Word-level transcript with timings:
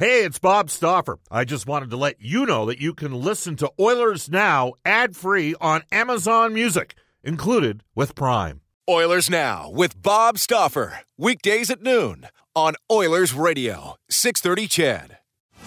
Hey, 0.00 0.24
it's 0.24 0.38
Bob 0.38 0.70
Stauffer. 0.70 1.18
I 1.30 1.44
just 1.44 1.66
wanted 1.66 1.90
to 1.90 1.98
let 1.98 2.22
you 2.22 2.46
know 2.46 2.64
that 2.64 2.80
you 2.80 2.94
can 2.94 3.12
listen 3.12 3.54
to 3.56 3.70
Oilers 3.78 4.30
Now 4.30 4.72
ad 4.82 5.14
free 5.14 5.54
on 5.60 5.82
Amazon 5.92 6.54
Music, 6.54 6.94
included 7.22 7.84
with 7.94 8.14
Prime. 8.14 8.62
Oilers 8.88 9.28
Now 9.28 9.68
with 9.70 10.00
Bob 10.00 10.38
Stauffer. 10.38 11.00
Weekdays 11.18 11.68
at 11.68 11.82
noon 11.82 12.28
on 12.56 12.76
Oilers 12.90 13.34
Radio, 13.34 13.96
630 14.08 14.68
CHED. 14.68 15.18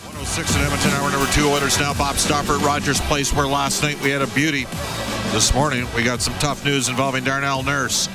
106 0.02 0.56
in 0.56 0.62
Edmonton, 0.64 0.92
hour 0.94 1.12
number 1.12 1.32
two. 1.32 1.48
Oilers 1.50 1.80
Now. 1.80 1.94
Bob 1.94 2.16
Stauffer 2.16 2.54
at 2.54 2.66
Rogers 2.66 3.02
Place, 3.02 3.32
where 3.32 3.46
last 3.46 3.84
night 3.84 4.02
we 4.02 4.10
had 4.10 4.24
a 4.24 4.28
beauty. 4.34 4.66
This 5.32 5.54
morning 5.54 5.86
we 5.96 6.04
got 6.04 6.22
some 6.22 6.34
tough 6.40 6.66
news 6.66 6.90
involving 6.90 7.24
Darnell 7.24 7.62
Nurse. 7.62 8.10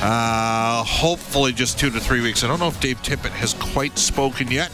Uh, 0.00 0.82
hopefully 0.84 1.52
just 1.52 1.78
two 1.78 1.90
to 1.90 2.00
three 2.00 2.22
weeks. 2.22 2.44
I 2.44 2.46
don't 2.46 2.60
know 2.60 2.68
if 2.68 2.80
Dave 2.80 3.02
Tippett 3.02 3.32
has 3.32 3.52
quite 3.52 3.98
spoken 3.98 4.50
yet. 4.50 4.72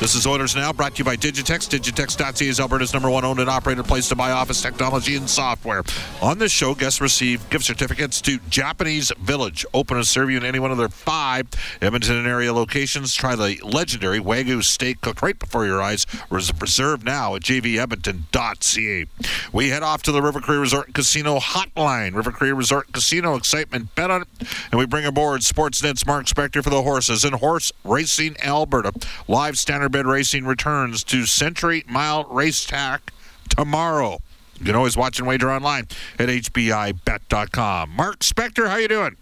This 0.00 0.14
is 0.14 0.28
Oilers 0.28 0.54
Now, 0.54 0.72
brought 0.72 0.94
to 0.94 0.98
you 0.98 1.04
by 1.04 1.16
Digitex. 1.16 1.68
Digitex.ca 1.68 2.46
is 2.46 2.60
Alberta's 2.60 2.92
number 2.92 3.10
one 3.10 3.24
owned 3.24 3.40
and 3.40 3.50
operated 3.50 3.84
place 3.84 4.08
to 4.10 4.14
buy 4.14 4.30
office 4.30 4.62
technology 4.62 5.16
and 5.16 5.28
software. 5.28 5.82
On 6.22 6.38
this 6.38 6.52
show, 6.52 6.72
guests 6.76 7.00
receive 7.00 7.50
gift 7.50 7.64
certificates 7.64 8.20
to 8.20 8.38
Japanese 8.48 9.10
Village. 9.18 9.66
Open 9.74 9.96
and 9.96 10.06
serve 10.06 10.30
you 10.30 10.36
in 10.36 10.44
any 10.44 10.60
one 10.60 10.70
of 10.70 10.78
their 10.78 10.88
five 10.88 11.48
Edmonton 11.82 12.24
area 12.28 12.52
locations. 12.52 13.12
Try 13.12 13.34
the 13.34 13.58
legendary 13.64 14.20
Wagyu 14.20 14.62
steak 14.62 15.00
cooked 15.00 15.20
right 15.20 15.36
before 15.36 15.66
your 15.66 15.82
eyes. 15.82 16.06
Reserve 16.30 17.02
now 17.02 17.34
at 17.34 17.42
jvedmonton.ca. 17.42 19.06
We 19.52 19.68
head 19.70 19.82
off 19.82 20.04
to 20.04 20.12
the 20.12 20.22
River 20.22 20.40
Cree 20.40 20.58
Resort 20.58 20.94
Casino 20.94 21.40
hotline. 21.40 22.14
River 22.14 22.30
Cree 22.30 22.52
Resort 22.52 22.92
Casino 22.92 23.34
excitement. 23.34 23.92
Bet 23.96 24.12
on 24.12 24.22
it. 24.22 24.28
And 24.70 24.78
we 24.78 24.86
bring 24.86 25.06
aboard 25.06 25.40
Sportsnet's 25.40 26.06
Mark 26.06 26.26
Spector 26.26 26.62
for 26.62 26.70
the 26.70 26.82
horses 26.82 27.24
and 27.24 27.34
Horse 27.34 27.72
Racing 27.82 28.36
Alberta. 28.40 28.92
Live 29.26 29.58
standard 29.58 29.87
bed 29.88 30.06
racing 30.06 30.44
returns 30.44 31.04
to 31.04 31.26
Century 31.26 31.84
Mile 31.88 32.24
Racetrack 32.24 33.12
tomorrow. 33.48 34.18
You 34.58 34.66
can 34.66 34.74
always 34.74 34.96
watch 34.96 35.18
and 35.18 35.28
wager 35.28 35.50
online 35.50 35.86
at 36.18 36.28
hpibet.com. 36.28 37.90
Mark 37.90 38.20
Spector, 38.20 38.68
how 38.68 38.76
you 38.76 38.88
doing? 38.88 39.16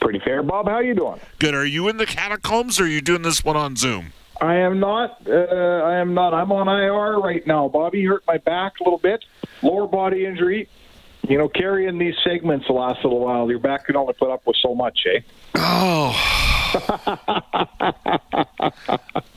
Pretty 0.00 0.20
fair, 0.20 0.42
Bob. 0.42 0.66
How 0.66 0.80
you 0.80 0.94
doing? 0.94 1.20
Good. 1.38 1.54
Are 1.54 1.64
you 1.64 1.88
in 1.88 1.96
the 1.96 2.06
catacombs 2.06 2.80
or 2.80 2.84
are 2.84 2.88
you 2.88 3.00
doing 3.00 3.22
this 3.22 3.44
one 3.44 3.56
on 3.56 3.76
Zoom? 3.76 4.12
I 4.40 4.56
am 4.56 4.80
not. 4.80 5.26
Uh, 5.26 5.32
I 5.32 5.96
am 5.96 6.14
not. 6.14 6.32
I'm 6.32 6.50
on 6.50 6.68
IR 6.68 7.20
right 7.20 7.46
now. 7.46 7.68
Bobby 7.68 8.04
hurt 8.04 8.22
my 8.26 8.38
back 8.38 8.80
a 8.80 8.84
little 8.84 8.98
bit, 8.98 9.24
lower 9.62 9.86
body 9.86 10.24
injury. 10.24 10.68
You 11.28 11.36
know, 11.36 11.48
carrying 11.48 11.98
these 11.98 12.14
segments 12.24 12.66
the 12.66 12.72
last 12.72 13.04
little 13.04 13.20
while, 13.20 13.50
your 13.50 13.58
back 13.58 13.84
can 13.84 13.96
only 13.96 14.14
put 14.14 14.30
up 14.30 14.46
with 14.46 14.56
so 14.62 14.74
much, 14.74 14.98
eh? 15.06 15.20
Oh. 15.56 16.16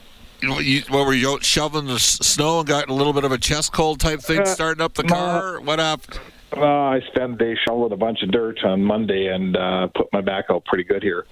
you 0.43 0.81
what 0.89 1.05
were 1.05 1.13
you 1.13 1.39
shoveling 1.41 1.87
the 1.87 1.99
snow 1.99 2.59
and 2.59 2.67
got 2.67 2.89
a 2.89 2.93
little 2.93 3.13
bit 3.13 3.23
of 3.23 3.31
a 3.31 3.37
chest 3.37 3.71
cold 3.73 3.99
type 3.99 4.19
thing 4.21 4.41
Uh, 4.41 4.45
starting 4.45 4.81
up 4.81 4.93
the 4.93 5.03
car? 5.03 5.59
What 5.61 5.79
happened? 5.79 6.19
Uh, 6.55 6.65
I 6.65 7.01
spent 7.07 7.33
a 7.33 7.35
day 7.35 7.57
shoveling 7.67 7.91
a 7.93 7.97
bunch 7.97 8.21
of 8.21 8.31
dirt 8.31 8.63
on 8.63 8.83
Monday 8.83 9.27
and 9.27 9.57
uh, 9.57 9.87
put 9.87 10.11
my 10.13 10.21
back 10.21 10.45
out 10.51 10.63
pretty 10.65 10.83
good 10.83 11.01
here. 11.01 11.25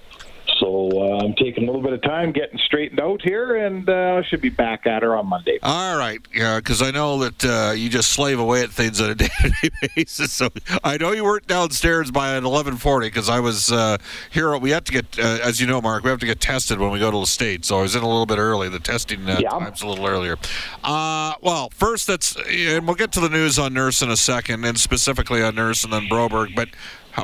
So 0.58 0.90
uh, 0.90 1.24
I'm 1.24 1.34
taking 1.34 1.64
a 1.64 1.66
little 1.66 1.82
bit 1.82 1.92
of 1.92 2.02
time 2.02 2.30
getting 2.32 2.58
straightened 2.64 3.00
out 3.00 3.20
here, 3.22 3.56
and 3.56 3.88
uh, 3.88 4.20
I 4.22 4.28
should 4.28 4.40
be 4.40 4.48
back 4.48 4.86
at 4.86 5.02
her 5.02 5.16
on 5.16 5.26
Monday. 5.26 5.58
All 5.62 5.96
right, 5.96 6.20
yeah, 6.32 6.58
because 6.58 6.80
I 6.82 6.90
know 6.92 7.18
that 7.18 7.44
uh, 7.44 7.72
you 7.72 7.88
just 7.88 8.12
slave 8.12 8.38
away 8.38 8.62
at 8.62 8.70
things 8.70 9.00
on 9.00 9.10
a 9.10 9.14
day-to-day 9.16 9.70
basis. 9.96 10.32
So 10.32 10.50
I 10.84 10.98
know 10.98 11.12
you 11.12 11.24
weren't 11.24 11.46
downstairs 11.48 12.10
by 12.10 12.36
at 12.36 12.44
eleven 12.44 12.76
forty 12.76 13.08
because 13.08 13.28
I 13.28 13.40
was 13.40 13.72
uh, 13.72 13.98
here. 14.30 14.56
We 14.56 14.70
have 14.70 14.84
to 14.84 14.92
get, 14.92 15.18
uh, 15.18 15.38
as 15.42 15.60
you 15.60 15.66
know, 15.66 15.80
Mark, 15.80 16.04
we 16.04 16.10
have 16.10 16.20
to 16.20 16.26
get 16.26 16.40
tested 16.40 16.78
when 16.78 16.90
we 16.92 16.98
go 17.00 17.10
to 17.10 17.18
the 17.18 17.26
state. 17.26 17.64
So 17.64 17.78
I 17.78 17.82
was 17.82 17.96
in 17.96 18.02
a 18.02 18.08
little 18.08 18.26
bit 18.26 18.38
early. 18.38 18.68
The 18.68 18.78
testing 18.78 19.28
uh, 19.28 19.38
Yeah. 19.40 19.50
time's 19.50 19.82
a 19.82 19.86
little 19.88 20.06
earlier. 20.06 20.36
Uh, 20.84 21.34
well, 21.40 21.70
first, 21.70 22.06
that's 22.06 22.36
and 22.48 22.86
we'll 22.86 22.96
get 22.96 23.10
to 23.12 23.20
the 23.20 23.28
news 23.30 23.58
on 23.58 23.74
Nurse 23.74 24.00
in 24.02 24.10
a 24.10 24.16
second, 24.16 24.64
and 24.64 24.78
specifically 24.78 25.42
on 25.42 25.54
Nurse 25.56 25.82
and 25.82 25.92
then 25.92 26.08
Broberg. 26.08 26.54
But 26.54 26.68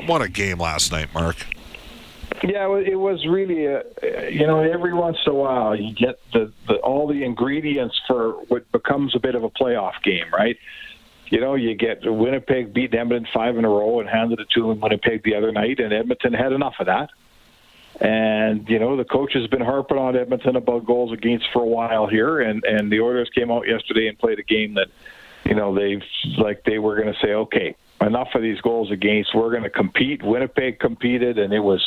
what 0.06 0.22
a 0.22 0.28
game 0.28 0.58
last 0.58 0.90
night, 0.92 1.08
Mark. 1.14 1.36
Yeah, 2.42 2.78
it 2.78 2.98
was 2.98 3.26
really, 3.26 3.66
a, 3.66 3.82
you 4.30 4.46
know, 4.46 4.60
every 4.60 4.94
once 4.94 5.18
in 5.26 5.32
a 5.32 5.34
while 5.34 5.74
you 5.74 5.92
get 5.92 6.20
the, 6.32 6.52
the 6.68 6.74
all 6.76 7.08
the 7.08 7.24
ingredients 7.24 8.00
for 8.06 8.32
what 8.48 8.70
becomes 8.70 9.16
a 9.16 9.18
bit 9.18 9.34
of 9.34 9.42
a 9.42 9.50
playoff 9.50 10.02
game, 10.04 10.32
right? 10.32 10.56
You 11.30 11.40
know, 11.40 11.56
you 11.56 11.74
get 11.74 12.00
Winnipeg 12.04 12.72
beat 12.72 12.94
Edmonton 12.94 13.26
five 13.34 13.56
in 13.58 13.64
a 13.64 13.68
row 13.68 14.00
and 14.00 14.08
handed 14.08 14.40
it 14.40 14.48
to 14.50 14.72
Winnipeg 14.72 15.24
the 15.24 15.34
other 15.34 15.52
night, 15.52 15.80
and 15.80 15.92
Edmonton 15.92 16.32
had 16.32 16.52
enough 16.52 16.74
of 16.78 16.86
that. 16.86 17.10
And 18.00 18.68
you 18.68 18.78
know, 18.78 18.96
the 18.96 19.04
coach 19.04 19.32
has 19.34 19.48
been 19.48 19.60
harping 19.60 19.98
on 19.98 20.16
Edmonton 20.16 20.54
about 20.54 20.86
goals 20.86 21.12
against 21.12 21.46
for 21.52 21.62
a 21.62 21.66
while 21.66 22.06
here, 22.06 22.40
and 22.40 22.62
and 22.64 22.92
the 22.92 23.00
Oilers 23.00 23.30
came 23.34 23.50
out 23.50 23.66
yesterday 23.66 24.06
and 24.06 24.16
played 24.16 24.38
a 24.38 24.44
game 24.44 24.74
that, 24.74 24.86
you 25.44 25.56
know, 25.56 25.74
they 25.74 26.00
like 26.36 26.62
they 26.64 26.78
were 26.78 26.94
going 26.94 27.12
to 27.12 27.18
say, 27.20 27.32
okay, 27.32 27.74
enough 28.00 28.28
of 28.34 28.42
these 28.42 28.60
goals 28.60 28.92
against. 28.92 29.34
We're 29.34 29.50
going 29.50 29.64
to 29.64 29.70
compete. 29.70 30.22
Winnipeg 30.22 30.78
competed, 30.78 31.38
and 31.38 31.52
it 31.52 31.60
was 31.60 31.82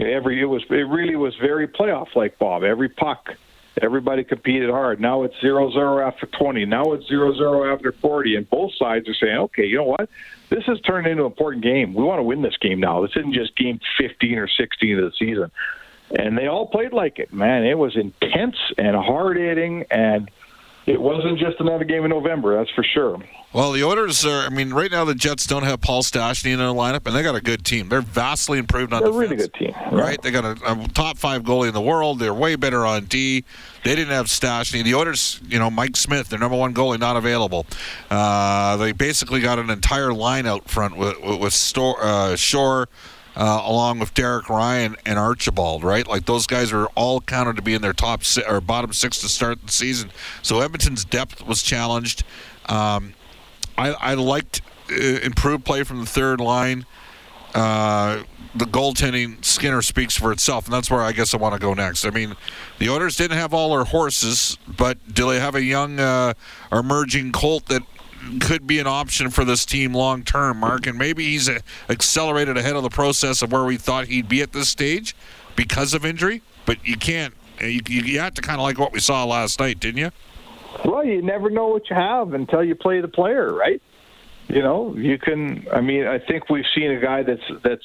every 0.00 0.40
it 0.40 0.46
was 0.46 0.62
it 0.70 0.88
really 0.88 1.16
was 1.16 1.34
very 1.36 1.68
playoff 1.68 2.14
like 2.14 2.38
Bob. 2.38 2.62
Every 2.62 2.88
puck, 2.88 3.30
everybody 3.80 4.24
competed 4.24 4.70
hard. 4.70 5.00
Now 5.00 5.22
it's 5.22 5.34
zero 5.40 5.70
zero 5.70 6.06
after 6.06 6.26
twenty. 6.26 6.64
Now 6.64 6.92
it's 6.92 7.06
zero 7.06 7.34
zero 7.34 7.72
after 7.72 7.92
forty, 7.92 8.36
and 8.36 8.48
both 8.48 8.72
sides 8.78 9.08
are 9.08 9.14
saying, 9.14 9.36
okay, 9.36 9.66
you 9.66 9.76
know 9.76 9.84
what? 9.84 10.08
This 10.48 10.64
has 10.66 10.80
turned 10.80 11.06
into 11.06 11.24
an 11.24 11.30
important 11.30 11.62
game. 11.62 11.94
We 11.94 12.02
want 12.02 12.18
to 12.18 12.24
win 12.24 12.42
this 12.42 12.56
game 12.60 12.80
now. 12.80 13.02
This 13.02 13.12
isn't 13.16 13.34
just 13.34 13.56
game 13.56 13.80
fifteen 13.98 14.38
or 14.38 14.48
sixteen 14.48 14.98
of 14.98 15.04
the 15.04 15.16
season. 15.18 15.50
And 16.18 16.36
they 16.36 16.48
all 16.48 16.66
played 16.66 16.92
like 16.92 17.20
it, 17.20 17.32
man. 17.32 17.64
It 17.64 17.78
was 17.78 17.96
intense 17.96 18.56
and 18.76 18.96
hard 18.96 19.36
hitting, 19.36 19.84
and 19.92 20.28
it 20.90 21.00
wasn't 21.00 21.38
just 21.38 21.60
another 21.60 21.84
game 21.84 22.04
in 22.04 22.10
November. 22.10 22.56
That's 22.56 22.70
for 22.70 22.82
sure. 22.82 23.22
Well, 23.52 23.72
the 23.72 23.84
Oilers 23.84 24.24
are. 24.24 24.46
I 24.46 24.48
mean, 24.48 24.72
right 24.72 24.90
now 24.90 25.04
the 25.04 25.14
Jets 25.14 25.46
don't 25.46 25.62
have 25.62 25.80
Paul 25.80 26.02
Stastny 26.02 26.52
in 26.52 26.58
their 26.58 26.68
lineup, 26.68 27.06
and 27.06 27.14
they 27.14 27.22
got 27.22 27.34
a 27.36 27.40
good 27.40 27.64
team. 27.64 27.88
They're 27.88 28.00
vastly 28.00 28.58
improved 28.58 28.92
on 28.92 29.02
They're 29.02 29.10
a 29.10 29.12
defense. 29.12 29.30
really 29.30 29.36
good 29.36 29.54
team, 29.54 29.98
right? 29.98 30.20
They 30.20 30.30
got 30.30 30.44
a, 30.44 30.72
a 30.72 30.88
top 30.88 31.16
five 31.16 31.42
goalie 31.42 31.68
in 31.68 31.74
the 31.74 31.80
world. 31.80 32.18
They're 32.18 32.34
way 32.34 32.56
better 32.56 32.84
on 32.84 33.04
D. 33.04 33.44
They 33.84 33.94
didn't 33.94 34.12
have 34.12 34.26
Stastny. 34.26 34.82
The 34.82 34.94
Oilers, 34.94 35.40
you 35.48 35.58
know, 35.58 35.70
Mike 35.70 35.96
Smith, 35.96 36.28
their 36.28 36.38
number 36.38 36.56
one 36.56 36.74
goalie, 36.74 36.98
not 36.98 37.16
available. 37.16 37.66
Uh, 38.10 38.76
they 38.76 38.92
basically 38.92 39.40
got 39.40 39.58
an 39.58 39.70
entire 39.70 40.12
line 40.12 40.46
out 40.46 40.68
front 40.68 40.96
with 40.96 41.20
with, 41.20 41.40
with 41.40 41.78
uh, 41.78 42.36
Shore. 42.36 42.88
Uh, 43.40 43.62
along 43.64 43.98
with 43.98 44.12
Derek 44.12 44.50
Ryan 44.50 44.96
and 45.06 45.18
Archibald, 45.18 45.82
right? 45.82 46.06
Like 46.06 46.26
those 46.26 46.46
guys 46.46 46.74
are 46.74 46.88
all 46.88 47.22
counted 47.22 47.56
to 47.56 47.62
be 47.62 47.72
in 47.72 47.80
their 47.80 47.94
top 47.94 48.22
si- 48.22 48.42
or 48.46 48.60
bottom 48.60 48.92
six 48.92 49.18
to 49.22 49.30
start 49.30 49.64
the 49.64 49.72
season. 49.72 50.10
So 50.42 50.60
Edmonton's 50.60 51.06
depth 51.06 51.46
was 51.46 51.62
challenged. 51.62 52.22
Um, 52.66 53.14
I, 53.78 53.92
I 53.92 54.12
liked 54.12 54.60
uh, 54.90 54.94
improved 54.94 55.64
play 55.64 55.84
from 55.84 56.00
the 56.00 56.06
third 56.06 56.38
line. 56.38 56.84
Uh, 57.54 58.24
the 58.54 58.66
goaltending 58.66 59.42
Skinner 59.42 59.80
speaks 59.80 60.18
for 60.18 60.32
itself, 60.32 60.66
and 60.66 60.74
that's 60.74 60.90
where 60.90 61.00
I 61.00 61.12
guess 61.12 61.32
I 61.32 61.38
want 61.38 61.54
to 61.54 61.60
go 61.60 61.72
next. 61.72 62.04
I 62.04 62.10
mean, 62.10 62.36
the 62.78 62.90
Oilers 62.90 63.16
didn't 63.16 63.38
have 63.38 63.54
all 63.54 63.70
their 63.74 63.84
horses, 63.84 64.58
but 64.68 64.98
do 65.14 65.30
they 65.30 65.40
have 65.40 65.54
a 65.54 65.62
young 65.62 65.98
uh, 65.98 66.34
emerging 66.70 67.32
Colt 67.32 67.66
that 67.66 67.82
could 68.40 68.66
be 68.66 68.78
an 68.78 68.86
option 68.86 69.30
for 69.30 69.44
this 69.44 69.64
team 69.64 69.94
long 69.94 70.22
term, 70.24 70.58
Mark? 70.58 70.86
And 70.86 70.98
maybe 70.98 71.24
he's 71.24 71.48
uh, 71.48 71.60
accelerated 71.88 72.56
ahead 72.56 72.76
of 72.76 72.82
the 72.82 72.90
process 72.90 73.42
of 73.42 73.52
where 73.52 73.64
we 73.64 73.76
thought 73.76 74.06
he'd 74.06 74.28
be 74.28 74.42
at 74.42 74.52
this 74.52 74.68
stage 74.68 75.16
because 75.56 75.94
of 75.94 76.04
injury. 76.04 76.42
But 76.66 76.84
you 76.86 76.96
can't. 76.96 77.34
You, 77.60 77.80
you, 77.88 78.02
you 78.02 78.20
have 78.20 78.34
to 78.34 78.42
kind 78.42 78.58
of 78.58 78.62
like 78.62 78.78
what 78.78 78.92
we 78.92 79.00
saw 79.00 79.24
last 79.24 79.60
night, 79.60 79.80
didn't 79.80 79.98
you? 79.98 80.10
Well, 80.84 81.04
you 81.04 81.20
never 81.20 81.50
know 81.50 81.68
what 81.68 81.90
you 81.90 81.96
have 81.96 82.32
until 82.32 82.62
you 82.62 82.74
play 82.74 83.00
the 83.00 83.08
player, 83.08 83.52
right? 83.52 83.82
You 84.48 84.62
know, 84.62 84.94
you 84.96 85.18
can. 85.18 85.66
I 85.72 85.80
mean, 85.80 86.06
I 86.06 86.18
think 86.18 86.48
we've 86.48 86.64
seen 86.74 86.90
a 86.90 87.00
guy 87.00 87.22
that's 87.22 87.42
that's 87.62 87.84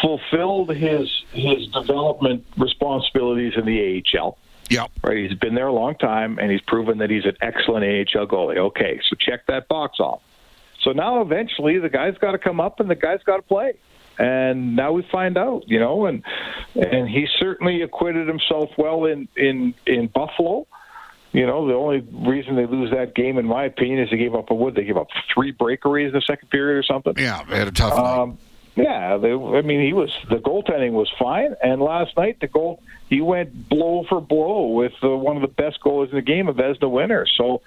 fulfilled 0.00 0.74
his 0.74 1.08
his 1.32 1.68
development 1.68 2.44
responsibilities 2.56 3.54
in 3.56 3.64
the 3.64 4.02
AHL. 4.16 4.38
Yep. 4.70 4.90
Right, 5.02 5.28
he's 5.28 5.38
been 5.38 5.54
there 5.54 5.66
a 5.66 5.72
long 5.72 5.94
time, 5.96 6.38
and 6.38 6.50
he's 6.50 6.62
proven 6.62 6.98
that 6.98 7.10
he's 7.10 7.24
an 7.24 7.36
excellent 7.40 7.84
AHL 7.84 8.26
goalie. 8.26 8.58
Okay, 8.58 9.00
so 9.08 9.16
check 9.18 9.46
that 9.46 9.68
box 9.68 10.00
off. 10.00 10.22
So 10.82 10.92
now, 10.92 11.20
eventually, 11.20 11.78
the 11.78 11.88
guy's 11.88 12.16
got 12.18 12.32
to 12.32 12.38
come 12.38 12.60
up, 12.60 12.80
and 12.80 12.90
the 12.90 12.94
guy's 12.94 13.22
got 13.22 13.36
to 13.36 13.42
play. 13.42 13.74
And 14.18 14.76
now 14.76 14.92
we 14.92 15.02
find 15.10 15.36
out, 15.36 15.64
you 15.66 15.80
know, 15.80 16.06
and 16.06 16.22
and 16.76 17.08
he 17.08 17.26
certainly 17.40 17.82
acquitted 17.82 18.28
himself 18.28 18.70
well 18.78 19.06
in 19.06 19.28
in 19.36 19.74
in 19.86 20.06
Buffalo. 20.06 20.68
You 21.32 21.46
know, 21.48 21.66
the 21.66 21.74
only 21.74 21.98
reason 22.30 22.54
they 22.54 22.66
lose 22.66 22.92
that 22.92 23.16
game, 23.16 23.38
in 23.38 23.46
my 23.46 23.64
opinion, 23.64 23.98
is 23.98 24.10
they 24.10 24.18
gave 24.18 24.36
up 24.36 24.50
a 24.50 24.54
wood. 24.54 24.76
They 24.76 24.84
gave 24.84 24.96
up 24.96 25.08
three 25.34 25.52
breakaways 25.52 26.08
in 26.08 26.12
the 26.12 26.20
second 26.20 26.48
period 26.48 26.78
or 26.78 26.84
something. 26.84 27.14
Yeah, 27.16 27.42
they 27.42 27.58
had 27.58 27.66
a 27.66 27.72
tough 27.72 27.96
night. 27.96 28.18
Um, 28.18 28.38
Yeah, 28.76 29.18
they, 29.18 29.32
I 29.32 29.62
mean, 29.62 29.80
he 29.80 29.92
was 29.92 30.16
the 30.28 30.36
goaltending 30.36 30.92
was 30.92 31.10
fine, 31.18 31.54
and 31.62 31.80
last 31.80 32.16
night 32.16 32.40
the 32.40 32.48
goal 32.48 32.82
he 33.08 33.20
went 33.20 33.68
blow 33.68 34.04
for 34.08 34.20
blow 34.20 34.68
with 34.68 34.92
uh, 35.02 35.08
one 35.10 35.36
of 35.36 35.42
the 35.42 35.48
best 35.48 35.80
goalies 35.80 36.10
in 36.10 36.16
the 36.16 36.22
game, 36.22 36.48
a 36.48 36.54
Vezina 36.54 36.90
winner. 36.90 37.24
So, 37.36 37.62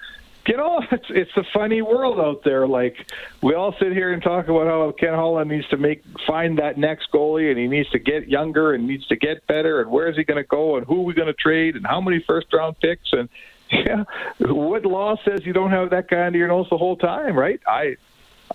you 0.47 0.57
know, 0.57 0.83
it's 0.91 1.05
it's 1.09 1.37
a 1.37 1.43
funny 1.53 1.81
world 1.81 2.19
out 2.19 2.43
there. 2.43 2.67
Like 2.67 2.97
we 3.41 3.53
all 3.53 3.73
sit 3.79 3.93
here 3.93 4.11
and 4.11 4.21
talk 4.21 4.49
about 4.49 4.67
how 4.67 4.91
Ken 4.91 5.13
Holland 5.13 5.49
needs 5.49 5.67
to 5.69 5.77
make 5.77 6.03
find 6.25 6.57
that 6.59 6.77
next 6.77 7.09
goalie, 7.13 7.49
and 7.49 7.57
he 7.57 7.67
needs 7.67 7.89
to 7.91 7.99
get 7.99 8.27
younger 8.27 8.73
and 8.73 8.85
needs 8.85 9.07
to 9.07 9.15
get 9.15 9.47
better, 9.47 9.79
and 9.81 9.89
where's 9.89 10.17
he 10.17 10.25
going 10.25 10.43
to 10.43 10.47
go, 10.47 10.75
and 10.75 10.85
who 10.85 11.01
are 11.01 11.05
we 11.05 11.13
going 11.13 11.27
to 11.27 11.33
trade, 11.33 11.77
and 11.77 11.87
how 11.87 12.01
many 12.01 12.21
first 12.27 12.51
round 12.51 12.77
picks, 12.79 13.13
and 13.13 13.29
Yeah. 13.71 14.03
What 14.39 14.85
law 14.85 15.15
says 15.25 15.45
you 15.45 15.53
don't 15.53 15.71
have 15.71 15.89
that 15.89 16.09
guy 16.09 16.25
under 16.25 16.37
your 16.37 16.47
nose 16.47 16.67
the 16.69 16.77
whole 16.77 16.95
time, 16.95 17.37
right? 17.37 17.59
I, 17.67 17.97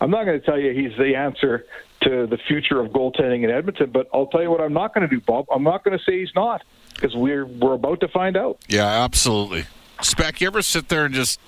I'm 0.00 0.10
not 0.10 0.24
going 0.24 0.40
to 0.40 0.44
tell 0.44 0.58
you 0.58 0.72
he's 0.72 0.96
the 0.96 1.16
answer 1.16 1.66
to 2.02 2.26
the 2.26 2.38
future 2.48 2.80
of 2.80 2.90
goaltending 2.90 3.44
in 3.44 3.50
Edmonton, 3.50 3.90
but 3.90 4.08
I'll 4.12 4.26
tell 4.26 4.42
you 4.42 4.50
what 4.50 4.60
I'm 4.60 4.72
not 4.72 4.94
going 4.94 5.08
to 5.08 5.14
do, 5.14 5.20
Bob. 5.20 5.46
I'm 5.52 5.62
not 5.62 5.84
going 5.84 5.96
to 5.96 6.04
say 6.04 6.20
he's 6.20 6.34
not 6.34 6.62
because 6.94 7.14
we're 7.14 7.46
we're 7.46 7.74
about 7.74 8.00
to 8.00 8.08
find 8.08 8.36
out. 8.36 8.58
Yeah, 8.68 8.86
absolutely. 8.86 9.66
Spec, 10.02 10.40
you 10.40 10.46
ever 10.48 10.62
sit 10.62 10.88
there 10.88 11.04
and 11.04 11.14
just, 11.14 11.40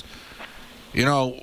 you 0.93 1.05
know, 1.05 1.43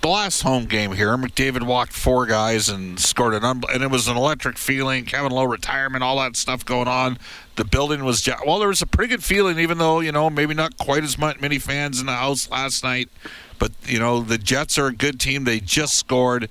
the 0.00 0.08
last 0.08 0.42
home 0.42 0.64
game 0.64 0.92
here, 0.92 1.16
McDavid 1.16 1.62
walked 1.62 1.92
four 1.92 2.26
guys 2.26 2.68
and 2.68 2.98
scored 2.98 3.34
an 3.34 3.44
un- 3.44 3.62
and 3.72 3.82
it 3.82 3.90
was 3.90 4.08
an 4.08 4.16
electric 4.16 4.56
feeling. 4.56 5.04
Kevin 5.04 5.30
Lowe 5.30 5.44
retirement, 5.44 6.02
all 6.02 6.18
that 6.20 6.36
stuff 6.36 6.64
going 6.64 6.88
on. 6.88 7.18
The 7.56 7.64
building 7.64 8.04
was 8.04 8.26
well, 8.46 8.58
there 8.58 8.68
was 8.68 8.80
a 8.80 8.86
pretty 8.86 9.10
good 9.10 9.22
feeling, 9.22 9.58
even 9.58 9.78
though 9.78 10.00
you 10.00 10.12
know 10.12 10.30
maybe 10.30 10.54
not 10.54 10.78
quite 10.78 11.04
as 11.04 11.18
much 11.18 11.40
many 11.40 11.58
fans 11.58 12.00
in 12.00 12.06
the 12.06 12.14
house 12.14 12.50
last 12.50 12.82
night. 12.82 13.10
But 13.58 13.72
you 13.84 13.98
know 13.98 14.22
the 14.22 14.38
Jets 14.38 14.78
are 14.78 14.86
a 14.86 14.94
good 14.94 15.20
team. 15.20 15.44
They 15.44 15.60
just 15.60 15.94
scored, 15.94 16.48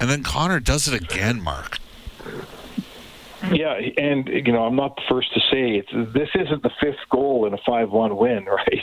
and 0.00 0.10
then 0.10 0.22
Connor 0.22 0.60
does 0.60 0.88
it 0.88 0.94
again. 0.94 1.42
Mark. 1.42 1.78
Yeah, 3.52 3.74
and 3.96 4.28
you 4.28 4.52
know, 4.52 4.64
I'm 4.64 4.74
not 4.74 4.96
the 4.96 5.02
first 5.08 5.32
to 5.34 5.40
say 5.40 5.76
it's 5.76 6.12
this 6.12 6.28
isn't 6.34 6.62
the 6.62 6.72
fifth 6.80 7.08
goal 7.08 7.46
in 7.46 7.54
a 7.54 7.58
five-one 7.58 8.16
win, 8.16 8.44
right? 8.46 8.82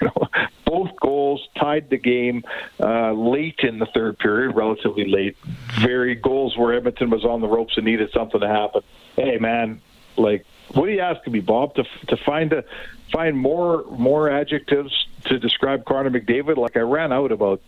You 0.00 0.06
know, 0.06 0.28
both 0.64 0.90
goals 1.00 1.46
tied 1.58 1.90
the 1.90 1.96
game 1.96 2.44
uh, 2.78 3.12
late 3.12 3.60
in 3.60 3.78
the 3.78 3.86
third 3.86 4.18
period, 4.18 4.54
relatively 4.54 5.06
late. 5.06 5.36
Very 5.80 6.14
goals 6.14 6.56
where 6.56 6.74
Edmonton 6.74 7.10
was 7.10 7.24
on 7.24 7.40
the 7.40 7.48
ropes 7.48 7.76
and 7.76 7.84
needed 7.84 8.10
something 8.12 8.40
to 8.40 8.48
happen. 8.48 8.82
Hey, 9.16 9.38
man, 9.38 9.80
like, 10.16 10.46
what 10.72 10.88
are 10.88 10.92
you 10.92 11.00
asking 11.00 11.32
me, 11.32 11.40
Bob? 11.40 11.74
To 11.74 11.84
to 12.08 12.16
find 12.16 12.52
a 12.52 12.64
find 13.12 13.36
more 13.36 13.84
more 13.90 14.30
adjectives 14.30 15.06
to 15.24 15.38
describe 15.38 15.84
Connor 15.84 16.10
McDavid? 16.10 16.56
Like 16.56 16.76
I 16.76 16.80
ran 16.80 17.12
out 17.12 17.32
about 17.32 17.60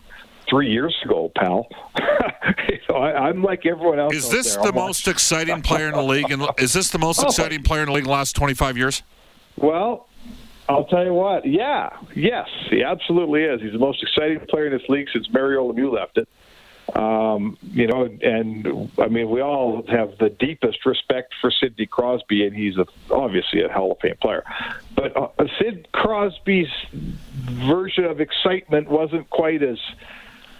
three 0.49 0.69
years 0.69 0.95
ago, 1.03 1.31
pal. 1.35 1.67
you 2.69 2.79
know, 2.89 2.95
I, 2.95 3.29
am 3.29 3.43
like 3.43 3.65
everyone 3.65 3.99
else. 3.99 4.13
Is 4.13 4.29
this 4.29 4.55
there. 4.55 4.65
the 4.65 4.73
most 4.73 5.07
exciting 5.07 5.61
player 5.61 5.87
in 5.87 5.93
the 5.93 6.03
league? 6.13 6.31
And 6.31 6.47
is 6.57 6.73
this 6.73 6.89
the 6.89 6.99
most 6.99 7.19
Oh. 7.23 7.27
exciting 7.27 7.63
player 7.63 7.81
in 7.81 7.87
the 7.87 7.93
league 7.93 8.03
in 8.03 8.09
the 8.09 8.13
last 8.13 8.35
25 8.35 8.77
years? 8.77 9.03
Well, 9.57 10.07
I'll 10.67 10.85
tell 10.85 11.03
you 11.03 11.13
what. 11.13 11.45
Yeah, 11.45 11.89
yes, 12.15 12.47
he 12.69 12.83
absolutely 12.83 13.43
is. 13.43 13.61
He's 13.61 13.73
the 13.73 13.79
most 13.79 14.01
exciting 14.03 14.39
player 14.49 14.67
in 14.67 14.73
this 14.77 14.87
league 14.89 15.07
since 15.11 15.27
Mario 15.31 15.71
Lemieux 15.71 15.91
left 15.91 16.17
it. 16.17 16.27
Um, 16.95 17.57
you 17.61 17.85
know, 17.85 18.09
and 18.21 18.89
I 18.97 19.07
mean, 19.09 19.29
we 19.29 19.41
all 19.41 19.83
have 19.89 20.17
the 20.17 20.29
deepest 20.29 20.85
respect 20.87 21.33
for 21.39 21.51
Sidney 21.51 21.85
Crosby, 21.85 22.47
and 22.47 22.55
he's 22.55 22.77
a, 22.77 22.85
obviously 23.13 23.61
a 23.61 23.69
Hall 23.71 23.91
of 23.91 23.99
Fame 23.99 24.15
player. 24.19 24.43
But 24.95 25.15
uh, 25.15 25.27
Sid 25.59 25.87
Crosby's 25.91 26.69
version 26.93 28.05
of 28.05 28.19
excitement 28.19 28.89
wasn't 28.89 29.29
quite 29.29 29.61
as, 29.61 29.77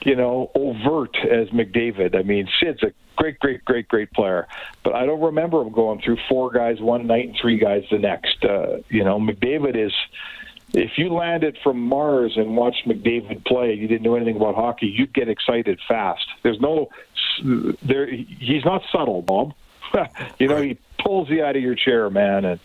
you 0.02 0.16
know, 0.16 0.52
overt 0.56 1.16
as 1.18 1.50
McDavid. 1.50 2.16
I 2.16 2.24
mean, 2.24 2.48
Sid's 2.60 2.84
a 2.84 2.92
great, 3.16 3.40
great, 3.40 3.66
great, 3.66 3.88
great 3.88 4.12
player, 4.12 4.48
but 4.84 4.96
I 4.96 5.06
don't 5.06 5.22
remember 5.22 5.62
him 5.62 5.72
going 5.72 6.02
through 6.02 6.18
four 6.28 6.52
guys 6.52 6.80
one 6.80 7.08
night 7.08 7.28
and 7.28 7.38
three 7.40 7.58
guys 7.58 7.84
the 7.92 8.00
next. 8.00 8.44
Uh, 8.44 8.78
you 8.90 9.04
know, 9.04 9.20
McDavid 9.20 9.76
is 9.76 9.94
if 10.74 10.98
you 10.98 11.14
landed 11.14 11.58
from 11.64 11.82
Mars 11.82 12.34
and 12.36 12.56
watched 12.56 12.88
McDavid 12.88 13.46
play, 13.46 13.74
you 13.74 13.88
didn't 13.88 14.04
know 14.04 14.16
anything 14.16 14.36
about 14.36 14.56
hockey, 14.56 14.88
you'd 14.88 15.14
get 15.14 15.28
excited 15.28 15.80
fast. 15.88 16.26
There's 16.44 16.60
no 16.60 16.90
there. 17.82 18.08
He's 18.08 18.66
not 18.66 18.84
subtle, 18.92 19.22
Bob. 19.22 19.54
you 20.40 20.48
know, 20.48 20.62
he 20.62 20.78
pulls 21.04 21.30
you 21.30 21.44
out 21.44 21.56
of 21.56 21.62
your 21.62 21.76
chair, 21.76 22.10
man, 22.10 22.46
and 22.46 22.60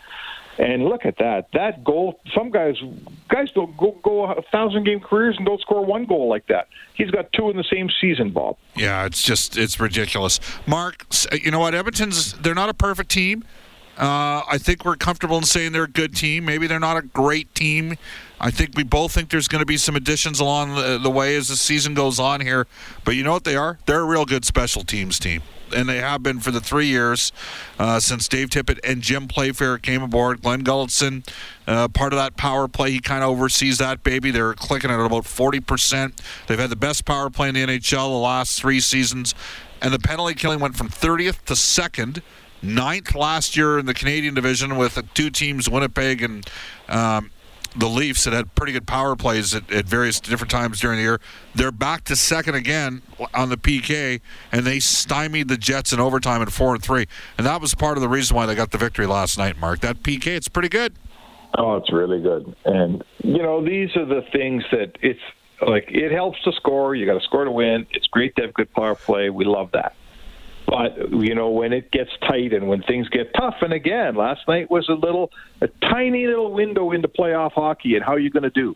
and 0.57 0.85
look 0.85 1.05
at 1.05 1.17
that. 1.17 1.47
That 1.53 1.83
goal. 1.83 2.19
Some 2.33 2.51
guys 2.51 2.75
guys 3.29 3.51
don't 3.53 3.75
go 3.77 3.97
go 4.03 4.25
a 4.25 4.41
thousand 4.51 4.85
game 4.85 4.99
careers 4.99 5.35
and 5.37 5.45
don't 5.45 5.61
score 5.61 5.85
one 5.85 6.05
goal 6.05 6.29
like 6.29 6.47
that. 6.47 6.67
He's 6.93 7.11
got 7.11 7.31
two 7.33 7.49
in 7.49 7.57
the 7.57 7.65
same 7.71 7.89
season, 8.01 8.31
Bob. 8.31 8.57
Yeah, 8.75 9.05
it's 9.05 9.23
just 9.23 9.57
it's 9.57 9.79
ridiculous. 9.79 10.39
Mark, 10.65 11.05
you 11.43 11.51
know 11.51 11.59
what? 11.59 11.75
Edmonton's 11.75 12.33
they're 12.33 12.55
not 12.55 12.69
a 12.69 12.73
perfect 12.73 13.09
team. 13.09 13.43
Uh, 13.97 14.43
I 14.49 14.57
think 14.57 14.83
we're 14.83 14.97
comfortable 14.97 15.37
in 15.37 15.43
saying 15.43 15.71
they're 15.71 15.83
a 15.83 15.87
good 15.87 16.15
team. 16.15 16.43
Maybe 16.43 16.67
they're 16.67 16.81
not 16.81 16.97
a 16.97 17.01
great 17.01 17.53
team. 17.55 17.95
I 18.41 18.51
think 18.51 18.71
we 18.75 18.83
both 18.83 19.13
think 19.13 19.29
there's 19.29 19.47
going 19.47 19.61
to 19.61 19.65
be 19.65 19.77
some 19.77 19.95
additions 19.95 20.41
along 20.41 20.75
the, 20.75 20.99
the 21.01 21.09
way 21.09 21.37
as 21.37 21.47
the 21.47 21.55
season 21.55 21.93
goes 21.93 22.19
on 22.19 22.41
here. 22.41 22.67
But 23.05 23.15
you 23.15 23.23
know 23.23 23.31
what 23.31 23.45
they 23.45 23.55
are? 23.55 23.79
They're 23.85 24.01
a 24.01 24.05
real 24.05 24.25
good 24.25 24.43
special 24.43 24.83
teams 24.83 25.17
team. 25.17 25.41
And 25.75 25.89
they 25.89 25.97
have 25.97 26.23
been 26.23 26.39
for 26.39 26.51
the 26.51 26.61
three 26.61 26.87
years 26.87 27.31
uh, 27.77 27.99
since 27.99 28.27
Dave 28.27 28.49
Tippett 28.49 28.79
and 28.83 29.01
Jim 29.01 29.27
Playfair 29.27 29.77
came 29.77 30.01
aboard. 30.01 30.41
Glen 30.41 30.63
Gulutzan, 30.63 31.27
uh, 31.67 31.87
part 31.89 32.13
of 32.13 32.17
that 32.17 32.37
power 32.37 32.67
play, 32.67 32.91
he 32.91 32.99
kind 32.99 33.23
of 33.23 33.29
oversees 33.29 33.77
that 33.79 34.03
baby. 34.03 34.31
They're 34.31 34.53
clicking 34.53 34.89
at 34.89 34.99
about 34.99 35.25
40%. 35.25 36.13
They've 36.47 36.59
had 36.59 36.69
the 36.69 36.75
best 36.75 37.05
power 37.05 37.29
play 37.29 37.49
in 37.49 37.55
the 37.55 37.65
NHL 37.65 38.09
the 38.09 38.17
last 38.17 38.59
three 38.59 38.79
seasons. 38.79 39.35
And 39.81 39.93
the 39.93 39.99
penalty 39.99 40.33
killing 40.33 40.59
went 40.59 40.75
from 40.75 40.89
30th 40.89 41.43
to 41.45 41.53
2nd 41.53 42.21
ninth 42.61 43.13
last 43.15 43.55
year 43.55 43.77
in 43.77 43.85
the 43.85 43.93
Canadian 43.93 44.33
division 44.33 44.77
with 44.77 44.97
two 45.13 45.29
teams, 45.29 45.69
Winnipeg 45.69 46.21
and 46.21 46.49
um, 46.89 47.31
the 47.77 47.87
Leafs, 47.87 48.23
that 48.23 48.33
had 48.33 48.53
pretty 48.55 48.73
good 48.73 48.87
power 48.87 49.15
plays 49.15 49.53
at, 49.53 49.71
at 49.71 49.85
various 49.85 50.19
different 50.19 50.51
times 50.51 50.79
during 50.79 50.97
the 50.97 51.03
year. 51.03 51.19
They're 51.53 51.71
back 51.71 52.03
to 52.05 52.15
second 52.15 52.55
again 52.55 53.01
on 53.33 53.49
the 53.49 53.57
PK, 53.57 54.21
and 54.51 54.65
they 54.65 54.79
stymied 54.79 55.47
the 55.47 55.57
Jets 55.57 55.93
in 55.93 55.99
overtime 55.99 56.41
at 56.41 56.51
four 56.51 56.73
and 56.73 56.83
three, 56.83 57.07
and 57.37 57.45
that 57.45 57.61
was 57.61 57.75
part 57.75 57.97
of 57.97 58.01
the 58.01 58.09
reason 58.09 58.35
why 58.35 58.45
they 58.45 58.55
got 58.55 58.71
the 58.71 58.77
victory 58.77 59.05
last 59.05 59.37
night. 59.37 59.57
Mark, 59.59 59.79
that 59.81 60.03
PK, 60.03 60.27
it's 60.27 60.47
pretty 60.47 60.69
good. 60.69 60.93
Oh, 61.57 61.77
it's 61.77 61.91
really 61.91 62.21
good. 62.21 62.55
And 62.65 63.03
you 63.23 63.41
know, 63.41 63.63
these 63.63 63.95
are 63.95 64.05
the 64.05 64.23
things 64.31 64.63
that 64.71 64.97
it's 65.01 65.19
like 65.65 65.85
it 65.89 66.11
helps 66.11 66.41
to 66.43 66.51
score. 66.53 66.95
You 66.95 67.05
got 67.05 67.13
to 67.13 67.25
score 67.25 67.45
to 67.45 67.51
win. 67.51 67.87
It's 67.91 68.07
great 68.07 68.35
to 68.35 68.43
have 68.43 68.53
good 68.53 68.71
power 68.73 68.95
play. 68.95 69.29
We 69.29 69.45
love 69.45 69.69
that. 69.73 69.95
But 70.65 71.11
you 71.11 71.35
know, 71.35 71.49
when 71.49 71.73
it 71.73 71.91
gets 71.91 72.11
tight 72.21 72.53
and 72.53 72.67
when 72.67 72.81
things 72.81 73.07
get 73.09 73.33
tough, 73.33 73.55
and 73.61 73.73
again, 73.73 74.15
last 74.15 74.47
night 74.47 74.69
was 74.69 74.89
a 74.89 74.93
little, 74.93 75.31
a 75.61 75.67
tiny 75.67 76.25
little 76.25 76.51
window 76.51 76.91
into 76.91 77.07
playoff 77.07 77.53
hockey 77.53 77.95
and 77.95 78.03
how 78.03 78.15
you're 78.15 78.31
going 78.31 78.43
to 78.43 78.49
do. 78.49 78.75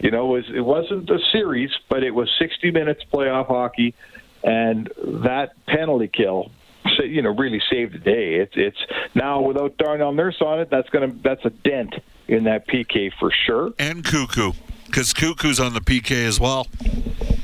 You 0.00 0.10
know, 0.10 0.34
it, 0.34 0.38
was, 0.38 0.56
it 0.56 0.60
wasn't 0.60 1.10
a 1.10 1.18
series, 1.30 1.70
but 1.88 2.02
it 2.02 2.12
was 2.12 2.30
60 2.38 2.70
minutes 2.70 3.02
playoff 3.12 3.46
hockey, 3.46 3.94
and 4.42 4.90
that 4.96 5.52
penalty 5.66 6.08
kill, 6.08 6.50
sa- 6.96 7.02
you 7.02 7.22
know, 7.22 7.30
really 7.30 7.60
saved 7.70 7.94
the 7.94 7.98
day. 7.98 8.36
It's 8.36 8.54
it's 8.56 8.78
now 9.14 9.42
without 9.42 9.76
Darnell 9.76 10.12
Nurse 10.12 10.40
on 10.40 10.60
it, 10.60 10.70
that's 10.70 10.88
gonna 10.88 11.12
that's 11.22 11.44
a 11.44 11.50
dent 11.50 11.94
in 12.28 12.44
that 12.44 12.66
PK 12.66 13.12
for 13.20 13.30
sure. 13.30 13.72
And 13.78 14.02
Koekkoek, 14.02 14.56
because 14.90 15.12
Koekkoek's 15.14 15.60
on 15.60 15.72
the 15.72 15.80
PK 15.80 16.24
as 16.26 16.40
well. 16.40 16.66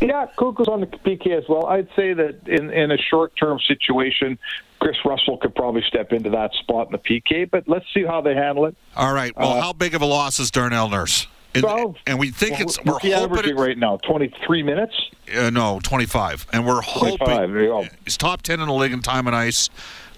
Yeah, 0.00 0.26
Koekkoek's 0.36 0.68
on 0.68 0.80
the 0.80 0.86
PK 0.86 1.36
as 1.38 1.44
well. 1.48 1.66
I'd 1.66 1.88
say 1.96 2.12
that 2.12 2.46
in 2.46 2.70
in 2.70 2.90
a 2.90 2.98
short 2.98 3.32
term 3.36 3.58
situation, 3.66 4.38
Kris 4.80 4.96
Russell 5.04 5.38
could 5.38 5.54
probably 5.54 5.82
step 5.86 6.12
into 6.12 6.30
that 6.30 6.52
spot 6.54 6.86
in 6.88 6.92
the 6.92 6.98
PK. 6.98 7.48
But 7.50 7.68
let's 7.68 7.86
see 7.94 8.04
how 8.04 8.20
they 8.20 8.34
handle 8.34 8.66
it. 8.66 8.76
All 8.96 9.12
right. 9.12 9.34
Well, 9.36 9.60
how 9.60 9.72
big 9.72 9.94
of 9.94 10.02
a 10.02 10.06
loss 10.06 10.38
is 10.38 10.50
Darnell 10.50 10.88
Nurse? 10.88 11.26
And, 11.54 11.64
Well, 11.64 11.96
and 12.06 12.18
we 12.18 12.30
think 12.30 12.60
it's 12.60 12.78
we're 12.84 12.92
hoping 12.94 13.12
averaging 13.14 13.56
it- 13.56 13.60
right 13.60 13.78
now? 13.78 13.96
Twenty 13.98 14.32
three 14.44 14.62
minutes. 14.62 14.94
Uh, 15.34 15.50
no, 15.50 15.80
25. 15.82 16.46
And 16.52 16.64
we're 16.64 16.82
25, 16.82 17.50
hoping 17.50 17.90
he's 18.04 18.16
top 18.16 18.42
10 18.42 18.60
in 18.60 18.68
the 18.68 18.72
league 18.72 18.92
in 18.92 19.00
time 19.02 19.26
and 19.26 19.34
ice. 19.34 19.70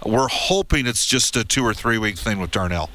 We're 0.04 0.28
hoping 0.28 0.86
it's 0.86 1.06
just 1.06 1.34
a 1.34 1.44
two 1.44 1.64
or 1.64 1.72
three 1.72 1.96
week 1.96 2.18
thing 2.18 2.40
with 2.40 2.50
Darnell. 2.50 2.90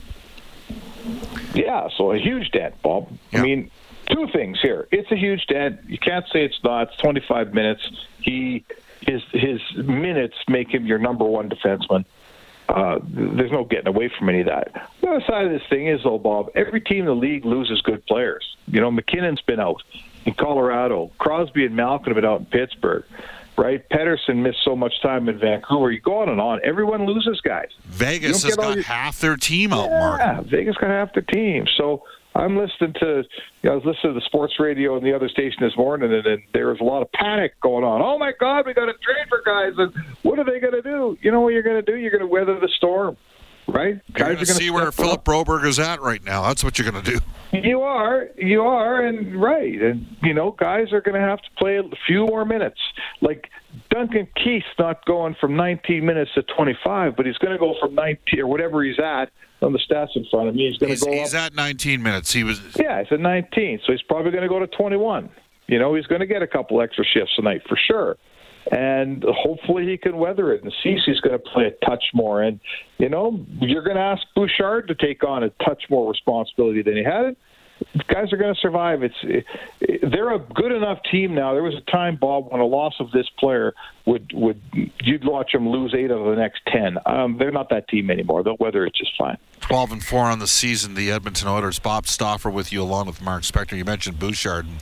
Yeah, 1.55 1.87
so 1.97 2.11
a 2.11 2.17
huge 2.19 2.51
debt, 2.51 2.81
Bob. 2.83 3.07
Yeah. 3.31 3.39
I 3.39 3.41
mean, 3.43 3.71
two 4.13 4.27
things 4.31 4.59
here. 4.61 4.87
It's 4.91 5.11
a 5.11 5.15
huge 5.15 5.45
dent. 5.47 5.79
You 5.87 5.97
can't 5.97 6.25
say 6.31 6.45
it's 6.45 6.59
not. 6.63 6.89
It's 6.89 6.97
25 6.97 7.53
minutes. 7.53 7.89
He 8.21 8.65
his 9.01 9.21
his 9.31 9.59
minutes 9.75 10.35
make 10.47 10.69
him 10.73 10.85
your 10.85 10.99
number 10.99 11.25
one 11.25 11.49
defenseman. 11.49 12.05
Uh, 12.69 12.99
there's 13.03 13.51
no 13.51 13.65
getting 13.65 13.87
away 13.87 14.09
from 14.17 14.29
any 14.29 14.39
of 14.39 14.45
that. 14.47 14.89
The 15.01 15.07
other 15.09 15.23
side 15.27 15.45
of 15.45 15.51
this 15.51 15.61
thing 15.69 15.87
is, 15.87 16.01
though, 16.03 16.17
Bob, 16.17 16.49
every 16.55 16.79
team 16.79 16.99
in 16.99 17.05
the 17.07 17.15
league 17.15 17.43
loses 17.43 17.81
good 17.81 18.05
players. 18.05 18.55
You 18.67 18.79
know, 18.79 18.89
MacKinnon's 18.89 19.41
been 19.41 19.59
out 19.59 19.83
in 20.25 20.33
Colorado. 20.33 21.11
Crosby 21.19 21.65
and 21.65 21.75
Malkin 21.75 22.07
have 22.13 22.15
been 22.15 22.25
out 22.25 22.39
in 22.39 22.45
Pittsburgh. 22.45 23.03
Right? 23.55 23.87
Pettersson 23.89 24.37
missed 24.37 24.63
so 24.63 24.75
much 24.75 24.99
time 25.03 25.29
in 25.29 25.37
Vancouver. 25.37 25.91
You 25.91 25.99
go 25.99 26.21
on 26.21 26.29
and 26.29 26.41
on. 26.41 26.59
Everyone 26.63 27.05
loses 27.05 27.39
guys. 27.41 27.67
Vegas 27.85 28.41
has 28.43 28.55
got 28.55 28.75
your- 28.75 28.83
half 28.83 29.19
their 29.19 29.35
team 29.35 29.73
out, 29.73 29.91
Mark. 29.91 30.19
Yeah, 30.19 30.41
Vegas 30.41 30.75
got 30.77 30.89
half 30.89 31.13
their 31.13 31.21
team. 31.21 31.67
So 31.77 32.03
I'm 32.35 32.57
listening 32.57 32.93
to, 32.99 33.23
you 33.61 33.69
know, 33.69 33.73
I 33.73 33.75
was 33.75 33.85
listening 33.85 34.13
to 34.13 34.19
the 34.19 34.25
sports 34.25 34.53
radio 34.59 34.97
and 34.97 35.05
the 35.05 35.15
other 35.15 35.29
station 35.29 35.57
this 35.61 35.77
morning, 35.77 36.11
and, 36.11 36.25
and 36.25 36.41
there 36.53 36.67
was 36.67 36.79
a 36.81 36.83
lot 36.83 37.01
of 37.01 37.11
panic 37.11 37.59
going 37.61 37.83
on. 37.83 38.01
Oh 38.01 38.17
my 38.17 38.31
God, 38.39 38.65
we 38.65 38.73
got 38.73 38.85
to 38.85 38.93
trade 38.93 39.27
for 39.29 39.41
guys, 39.45 39.73
and 39.77 39.93
what 40.23 40.39
are 40.39 40.45
they 40.45 40.59
going 40.59 40.73
to 40.73 40.81
do? 40.81 41.17
You 41.21 41.31
know 41.31 41.41
what 41.41 41.53
you're 41.53 41.63
going 41.63 41.83
to 41.83 41.91
do? 41.91 41.97
You're 41.97 42.11
going 42.11 42.21
to 42.21 42.27
weather 42.27 42.59
the 42.59 42.69
storm. 42.77 43.17
Right? 43.67 44.01
Guys 44.13 44.21
are 44.21 44.33
going 44.33 44.37
to 44.37 44.53
see 44.53 44.69
where 44.69 44.91
Philip 44.91 45.23
Broberg 45.23 45.65
is 45.65 45.79
at 45.79 46.01
right 46.01 46.23
now. 46.23 46.43
That's 46.43 46.63
what 46.63 46.77
you're 46.77 46.89
going 46.89 47.03
to 47.03 47.11
do. 47.11 47.19
You 47.57 47.81
are, 47.81 48.29
you 48.35 48.61
are, 48.61 49.05
and 49.05 49.39
right, 49.39 49.79
and 49.81 50.07
you 50.23 50.33
know, 50.33 50.51
guys 50.51 50.91
are 50.91 51.01
going 51.01 51.19
to 51.19 51.27
have 51.27 51.39
to 51.39 51.49
play 51.57 51.77
a 51.77 51.83
few 52.07 52.25
more 52.25 52.45
minutes. 52.45 52.79
Like 53.21 53.49
Duncan 53.89 54.27
Keith's 54.35 54.65
not 54.79 55.05
going 55.05 55.35
from 55.39 55.55
19 55.55 56.05
minutes 56.05 56.31
to 56.35 56.43
25, 56.43 57.15
but 57.15 57.25
he's 57.25 57.37
going 57.37 57.53
to 57.53 57.59
go 57.59 57.75
from 57.79 57.93
19 57.95 58.39
or 58.39 58.47
whatever 58.47 58.83
he's 58.83 58.99
at 58.99 59.25
on 59.61 59.71
the 59.71 59.79
stats 59.79 60.15
in 60.15 60.25
front 60.31 60.49
of 60.49 60.55
me. 60.55 60.69
He's 60.69 60.77
going 60.77 60.95
to 60.95 61.05
go. 61.05 61.11
He's 61.11 61.33
up. 61.35 61.47
at 61.47 61.55
19 61.55 62.01
minutes. 62.01 62.33
He 62.33 62.43
was. 62.43 62.59
Yeah, 62.75 63.03
he's 63.03 63.11
at 63.11 63.19
19, 63.19 63.81
so 63.85 63.91
he's 63.91 64.01
probably 64.01 64.31
going 64.31 64.43
to 64.43 64.49
go 64.49 64.59
to 64.59 64.67
21. 64.67 65.29
You 65.67 65.79
know, 65.79 65.95
he's 65.95 66.07
going 66.07 66.21
to 66.21 66.27
get 66.27 66.41
a 66.41 66.47
couple 66.47 66.81
extra 66.81 67.05
shifts 67.05 67.35
tonight 67.35 67.61
for 67.67 67.77
sure 67.87 68.17
and 68.71 69.23
hopefully 69.27 69.85
he 69.85 69.97
can 69.97 70.17
weather 70.17 70.53
it. 70.53 70.63
And 70.63 70.73
Ceci's 70.83 71.19
going 71.19 71.37
to 71.37 71.39
play 71.39 71.65
a 71.65 71.85
touch 71.85 72.05
more. 72.13 72.41
And 72.41 72.59
you 72.97 73.09
know, 73.09 73.45
you're 73.59 73.83
going 73.83 73.97
to 73.97 74.01
ask 74.01 74.23
Bouchard 74.35 74.87
to 74.87 74.95
take 74.95 75.23
on 75.23 75.43
a 75.43 75.49
touch 75.49 75.83
more 75.89 76.09
responsibility 76.09 76.81
than 76.81 76.95
he 76.95 77.03
had. 77.03 77.35
Guys 78.07 78.31
are 78.31 78.37
going 78.37 78.53
to 78.53 78.59
survive. 78.61 79.03
It's 79.03 79.45
they're 80.03 80.33
a 80.33 80.39
good 80.39 80.71
enough 80.71 80.99
team 81.11 81.33
now. 81.35 81.53
There 81.53 81.63
was 81.63 81.75
a 81.75 81.91
time, 81.91 82.15
Bob, 82.15 82.51
when 82.51 82.61
a 82.61 82.65
loss 82.65 82.93
of 82.99 83.11
this 83.11 83.27
player 83.39 83.73
would 84.05 84.31
would 84.33 84.61
you'd 85.01 85.25
watch 85.25 85.51
them 85.51 85.67
lose 85.67 85.93
eight 85.93 86.11
of 86.11 86.23
the 86.23 86.35
next 86.35 86.61
ten. 86.67 86.97
Um, 87.05 87.37
they're 87.37 87.51
not 87.51 87.69
that 87.69 87.89
team 87.89 88.09
anymore. 88.09 88.43
They'll 88.43 88.57
weather 88.59 88.85
it 88.85 88.93
just 88.95 89.11
fine. 89.17 89.37
Twelve 89.59 89.91
and 89.91 90.03
four 90.03 90.25
on 90.25 90.39
the 90.39 90.47
season. 90.47 90.93
The 90.93 91.11
Edmonton 91.11 91.47
Oilers. 91.49 91.79
Bob 91.79 92.07
Stauffer 92.07 92.49
with 92.49 92.71
you, 92.71 92.81
along 92.81 93.07
with 93.07 93.21
Mark 93.21 93.43
Spector. 93.43 93.75
You 93.75 93.85
mentioned 93.85 94.19
Bouchard. 94.19 94.65
And 94.65 94.81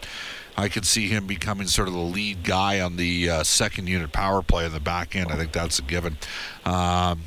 I 0.58 0.70
could 0.70 0.86
see 0.86 1.08
him 1.08 1.28
becoming 1.28 1.68
sort 1.68 1.88
of 1.88 1.94
the 1.94 2.00
lead 2.00 2.44
guy 2.44 2.80
on 2.80 2.98
the 2.98 3.30
uh, 3.30 3.44
second 3.44 3.88
unit 3.88 4.12
power 4.12 4.42
play 4.42 4.66
in 4.66 4.72
the 4.72 4.80
back 4.80 5.16
end. 5.16 5.32
I 5.32 5.36
think 5.36 5.52
that's 5.52 5.80
a 5.80 5.82
given. 5.82 6.18
Um, 6.66 7.22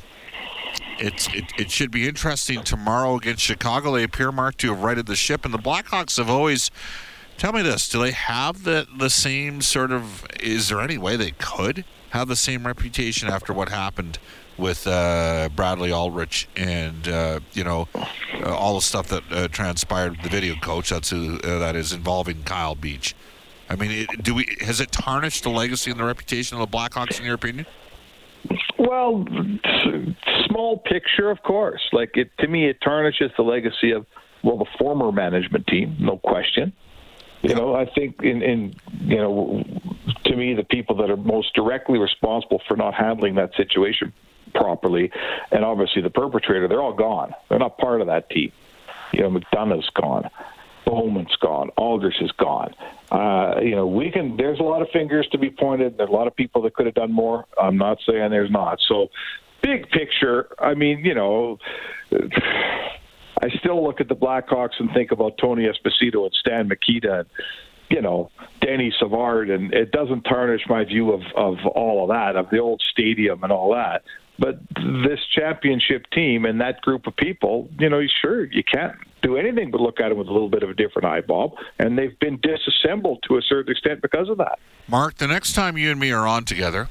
it's 0.99 1.27
it, 1.33 1.45
it 1.57 1.71
should 1.71 1.91
be 1.91 2.07
interesting 2.07 2.63
tomorrow 2.63 3.15
against 3.15 3.43
Chicago. 3.43 3.93
They 3.93 4.03
appear, 4.03 4.31
Mark, 4.31 4.57
to 4.57 4.69
have 4.69 4.81
righted 4.81 5.07
the 5.07 5.15
ship, 5.15 5.45
and 5.45 5.53
the 5.53 5.59
Blackhawks 5.59 6.17
have 6.17 6.29
always. 6.29 6.71
Tell 7.37 7.51
me 7.51 7.61
this: 7.61 7.89
Do 7.89 8.01
they 8.01 8.11
have 8.11 8.63
the 8.63 8.87
the 8.97 9.09
same 9.09 9.61
sort 9.61 9.91
of? 9.91 10.25
Is 10.39 10.69
there 10.69 10.79
any 10.79 10.97
way 10.97 11.15
they 11.17 11.31
could 11.31 11.83
have 12.11 12.27
the 12.27 12.35
same 12.35 12.65
reputation 12.65 13.27
after 13.27 13.51
what 13.51 13.69
happened 13.69 14.19
with 14.57 14.87
uh, 14.87 15.49
Bradley 15.55 15.91
Aldrich 15.91 16.47
and 16.55 17.07
uh, 17.07 17.39
you 17.53 17.63
know 17.63 17.87
uh, 18.33 18.55
all 18.55 18.75
the 18.75 18.81
stuff 18.81 19.07
that 19.09 19.23
uh, 19.31 19.47
transpired. 19.47 20.17
The 20.23 20.29
video 20.29 20.55
coach 20.55 20.89
that's 20.89 21.09
who 21.09 21.39
uh, 21.39 21.59
that 21.59 21.75
is 21.75 21.93
involving 21.93 22.43
Kyle 22.43 22.75
Beach. 22.75 23.15
I 23.69 23.75
mean, 23.75 23.91
it, 23.91 24.23
do 24.23 24.35
we 24.35 24.55
has 24.61 24.79
it 24.79 24.91
tarnished 24.91 25.43
the 25.43 25.49
legacy 25.49 25.91
and 25.91 25.99
the 25.99 26.03
reputation 26.03 26.59
of 26.59 26.69
the 26.69 26.77
Blackhawks 26.77 27.19
in 27.19 27.25
your 27.25 27.35
opinion? 27.35 27.65
Well, 28.77 29.25
small 30.47 30.77
picture, 30.77 31.31
of 31.31 31.41
course. 31.43 31.81
Like 31.91 32.15
it 32.15 32.31
to 32.39 32.47
me, 32.47 32.69
it 32.69 32.79
tarnishes 32.81 33.31
the 33.37 33.43
legacy 33.43 33.91
of 33.91 34.05
well 34.43 34.57
the 34.57 34.65
former 34.77 35.11
management 35.11 35.67
team, 35.67 35.95
no 35.99 36.17
question. 36.17 36.73
You 37.41 37.53
know, 37.53 37.75
I 37.75 37.85
think 37.85 38.23
in, 38.23 38.41
in 38.41 38.75
you 39.01 39.17
know, 39.17 39.63
to 40.23 40.35
me, 40.35 40.55
the 40.55 40.63
people 40.63 40.95
that 40.97 41.11
are 41.11 41.17
most 41.17 41.53
directly 41.53 41.99
responsible 41.99 42.59
for 42.67 42.75
not 42.75 42.95
handling 42.95 43.35
that 43.35 43.53
situation 43.55 44.13
properly, 44.55 45.11
and 45.51 45.63
obviously 45.63 46.01
the 46.01 46.09
perpetrator, 46.09 46.67
they're 46.67 46.81
all 46.81 46.93
gone. 46.93 47.33
They're 47.49 47.59
not 47.59 47.77
part 47.77 48.01
of 48.01 48.07
that 48.07 48.29
team. 48.29 48.51
You 49.11 49.21
know, 49.21 49.29
McDonough's 49.29 49.89
gone. 49.93 50.29
Bowman's 50.85 51.35
gone. 51.37 51.69
Aldrich 51.77 52.21
is 52.21 52.31
gone. 52.33 52.73
Uh, 53.11 53.59
you 53.61 53.75
know, 53.75 53.87
we 53.87 54.11
can. 54.11 54.37
There's 54.37 54.59
a 54.59 54.63
lot 54.63 54.81
of 54.81 54.89
fingers 54.89 55.27
to 55.31 55.37
be 55.37 55.49
pointed. 55.49 55.97
There's 55.97 56.09
a 56.09 56.13
lot 56.13 56.27
of 56.27 56.35
people 56.35 56.61
that 56.63 56.75
could 56.75 56.85
have 56.85 56.95
done 56.95 57.11
more. 57.11 57.45
I'm 57.61 57.77
not 57.77 57.97
saying 58.07 58.29
there's 58.31 58.51
not. 58.51 58.79
So, 58.87 59.07
big 59.61 59.89
picture. 59.89 60.47
I 60.59 60.73
mean, 60.73 61.03
you 61.03 61.15
know, 61.15 61.57
I 62.11 63.49
still 63.59 63.83
look 63.83 63.99
at 63.99 64.07
the 64.07 64.15
Blackhawks 64.15 64.79
and 64.79 64.91
think 64.93 65.11
about 65.11 65.37
Tony 65.37 65.65
Esposito 65.65 66.23
and 66.23 66.33
Stan 66.33 66.67
Mikita 66.67 67.19
and 67.19 67.29
you 67.89 68.01
know, 68.01 68.29
Danny 68.61 68.93
Savard, 68.99 69.49
and 69.49 69.73
it 69.73 69.91
doesn't 69.91 70.23
tarnish 70.23 70.61
my 70.67 70.83
view 70.83 71.11
of, 71.11 71.21
of 71.35 71.57
all 71.75 72.03
of 72.03 72.09
that, 72.09 72.35
of 72.35 72.49
the 72.49 72.59
old 72.59 72.81
stadium 72.81 73.43
and 73.43 73.51
all 73.51 73.73
that. 73.73 74.03
But 74.37 74.59
this 74.75 75.19
championship 75.33 76.07
team 76.11 76.45
and 76.45 76.59
that 76.59 76.81
group 76.81 77.07
of 77.07 77.15
people, 77.15 77.69
you 77.79 77.89
know, 77.89 78.01
sure, 78.21 78.45
you 78.45 78.63
can't 78.63 78.95
do 79.21 79.37
anything 79.37 79.71
but 79.71 79.79
look 79.79 79.99
at 79.99 80.09
them 80.09 80.17
with 80.17 80.27
a 80.27 80.31
little 80.31 80.49
bit 80.49 80.61
of 80.61 80.69
a 80.69 80.73
different 80.73 81.05
eyeball. 81.05 81.57
And 81.79 81.97
they've 81.97 82.17
been 82.19 82.39
disassembled 82.41 83.23
to 83.29 83.37
a 83.37 83.41
certain 83.41 83.71
extent 83.71 84.01
because 84.01 84.29
of 84.29 84.37
that. 84.39 84.59
Mark, 84.87 85.15
the 85.15 85.27
next 85.27 85.53
time 85.53 85.77
you 85.77 85.89
and 85.89 85.99
me 85.99 86.11
are 86.11 86.27
on 86.27 86.43
together, 86.43 86.89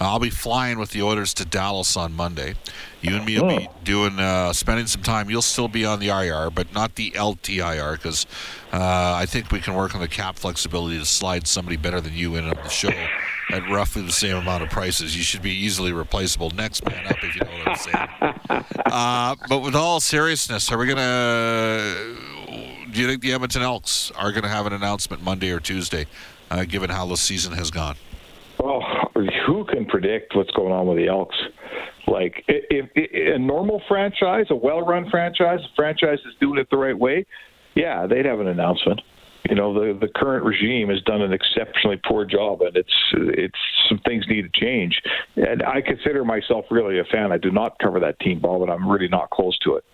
I'll 0.00 0.18
be 0.18 0.30
flying 0.30 0.78
with 0.78 0.90
the 0.90 1.02
Oilers 1.02 1.34
to 1.34 1.44
Dallas 1.44 1.96
on 1.96 2.14
Monday. 2.14 2.54
You 3.02 3.16
and 3.16 3.26
me 3.26 3.38
will 3.38 3.48
be 3.48 3.64
hmm. 3.64 3.84
doing 3.84 4.18
uh, 4.18 4.52
spending 4.52 4.86
some 4.86 5.02
time. 5.02 5.28
You'll 5.30 5.42
still 5.42 5.68
be 5.68 5.84
on 5.84 6.00
the 6.00 6.08
IR, 6.08 6.50
but 6.50 6.72
not 6.72 6.94
the 6.94 7.10
LTIR 7.12 7.92
because 7.96 8.26
uh, 8.72 9.14
I 9.16 9.26
think 9.26 9.52
we 9.52 9.60
can 9.60 9.74
work 9.74 9.94
on 9.94 10.00
the 10.00 10.08
cap 10.08 10.36
flexibility 10.36 10.98
to 10.98 11.04
slide 11.04 11.46
somebody 11.46 11.76
better 11.76 12.00
than 12.00 12.14
you 12.14 12.34
in 12.36 12.44
on 12.44 12.56
the 12.62 12.68
show 12.68 12.90
at 13.52 13.68
roughly 13.70 14.02
the 14.02 14.12
same 14.12 14.36
amount 14.36 14.62
of 14.62 14.70
prices. 14.70 15.16
You 15.16 15.22
should 15.22 15.42
be 15.42 15.52
easily 15.52 15.92
replaceable. 15.92 16.50
Next 16.50 16.84
man 16.84 17.06
up, 17.06 17.22
if 17.22 17.34
you 17.34 17.42
know 17.42 17.58
what 17.58 17.68
I'm 17.68 17.76
saying. 17.76 18.64
uh, 18.86 19.36
but 19.48 19.58
with 19.60 19.74
all 19.74 20.00
seriousness, 20.00 20.70
are 20.70 20.78
we 20.78 20.86
gonna? 20.86 22.16
Do 22.90 23.00
you 23.00 23.06
think 23.06 23.22
the 23.22 23.32
Edmonton 23.32 23.62
Elks 23.62 24.10
are 24.16 24.32
going 24.32 24.42
to 24.42 24.48
have 24.48 24.66
an 24.66 24.72
announcement 24.72 25.22
Monday 25.22 25.52
or 25.52 25.60
Tuesday, 25.60 26.06
uh, 26.50 26.64
given 26.64 26.90
how 26.90 27.06
the 27.06 27.16
season 27.16 27.52
has 27.52 27.70
gone? 27.70 27.94
Well, 28.58 28.82
who 29.50 29.64
can 29.64 29.84
predict 29.84 30.36
what's 30.36 30.50
going 30.52 30.72
on 30.72 30.86
with 30.86 30.96
the 30.96 31.08
Elks? 31.08 31.36
Like, 32.06 32.44
if, 32.46 32.88
if 32.94 33.34
a 33.34 33.38
normal 33.38 33.82
franchise, 33.88 34.46
a 34.50 34.54
well-run 34.54 35.10
franchise, 35.10 35.58
a 35.60 35.74
franchise 35.74 36.18
is 36.20 36.34
doing 36.40 36.58
it 36.58 36.68
the 36.70 36.76
right 36.76 36.96
way, 36.96 37.26
yeah, 37.74 38.06
they'd 38.06 38.26
have 38.26 38.38
an 38.38 38.46
announcement 38.46 39.00
you 39.48 39.56
know 39.56 39.72
the 39.72 39.98
the 39.98 40.08
current 40.08 40.44
regime 40.44 40.90
has 40.90 41.02
done 41.02 41.22
an 41.22 41.32
exceptionally 41.32 42.00
poor 42.06 42.24
job, 42.24 42.60
and 42.60 42.76
it's 42.76 42.92
it's 43.14 43.58
some 43.88 43.98
things 44.04 44.24
need 44.28 44.42
to 44.42 44.60
change. 44.60 45.00
And 45.36 45.62
I 45.62 45.80
consider 45.80 46.24
myself 46.24 46.66
really 46.70 46.98
a 46.98 47.04
fan. 47.04 47.32
I 47.32 47.38
do 47.38 47.50
not 47.50 47.78
cover 47.78 47.98
that 48.00 48.20
team 48.20 48.40
ball, 48.40 48.64
but 48.64 48.70
I'm 48.70 48.88
really 48.88 49.08
not 49.08 49.30
close 49.30 49.58
to 49.60 49.76
it. 49.76 49.84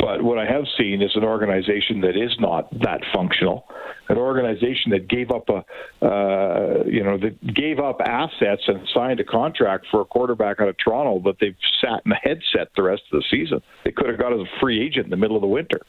But 0.00 0.22
what 0.22 0.38
I 0.38 0.46
have 0.46 0.64
seen 0.78 1.02
is 1.02 1.10
an 1.14 1.24
organization 1.24 2.00
that 2.00 2.16
is 2.16 2.34
not 2.38 2.70
that 2.80 3.00
functional, 3.14 3.66
an 4.08 4.16
organization 4.16 4.92
that 4.92 5.08
gave 5.08 5.30
up 5.30 5.48
a, 5.48 5.64
uh, 6.04 6.84
you 6.86 7.02
know, 7.04 7.18
that 7.18 7.54
gave 7.54 7.78
up 7.78 8.00
assets 8.00 8.62
and 8.66 8.88
signed 8.94 9.20
a 9.20 9.24
contract 9.24 9.86
for 9.90 10.00
a 10.00 10.04
quarterback 10.04 10.60
out 10.60 10.68
of 10.68 10.76
Toronto, 10.78 11.18
but 11.18 11.36
they've 11.40 11.56
sat 11.80 12.00
in 12.06 12.12
a 12.12 12.16
headset 12.16 12.68
the 12.76 12.82
rest 12.82 13.02
of 13.12 13.20
the 13.20 13.24
season. 13.30 13.60
They 13.84 13.92
could 13.92 14.08
have 14.08 14.18
got 14.18 14.32
as 14.32 14.40
a 14.40 14.60
free 14.60 14.84
agent 14.84 15.04
in 15.04 15.10
the 15.10 15.16
middle 15.16 15.36
of 15.36 15.42
the 15.42 15.48
winter. 15.48 15.80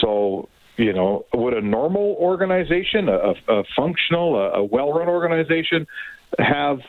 So 0.00 0.48
you 0.76 0.92
know, 0.92 1.24
would 1.32 1.54
a 1.54 1.60
normal 1.60 2.16
organization, 2.18 3.08
a, 3.08 3.34
a 3.48 3.62
functional, 3.76 4.36
a, 4.36 4.58
a 4.58 4.64
well-run 4.64 5.08
organization, 5.08 5.86
have 6.38 6.80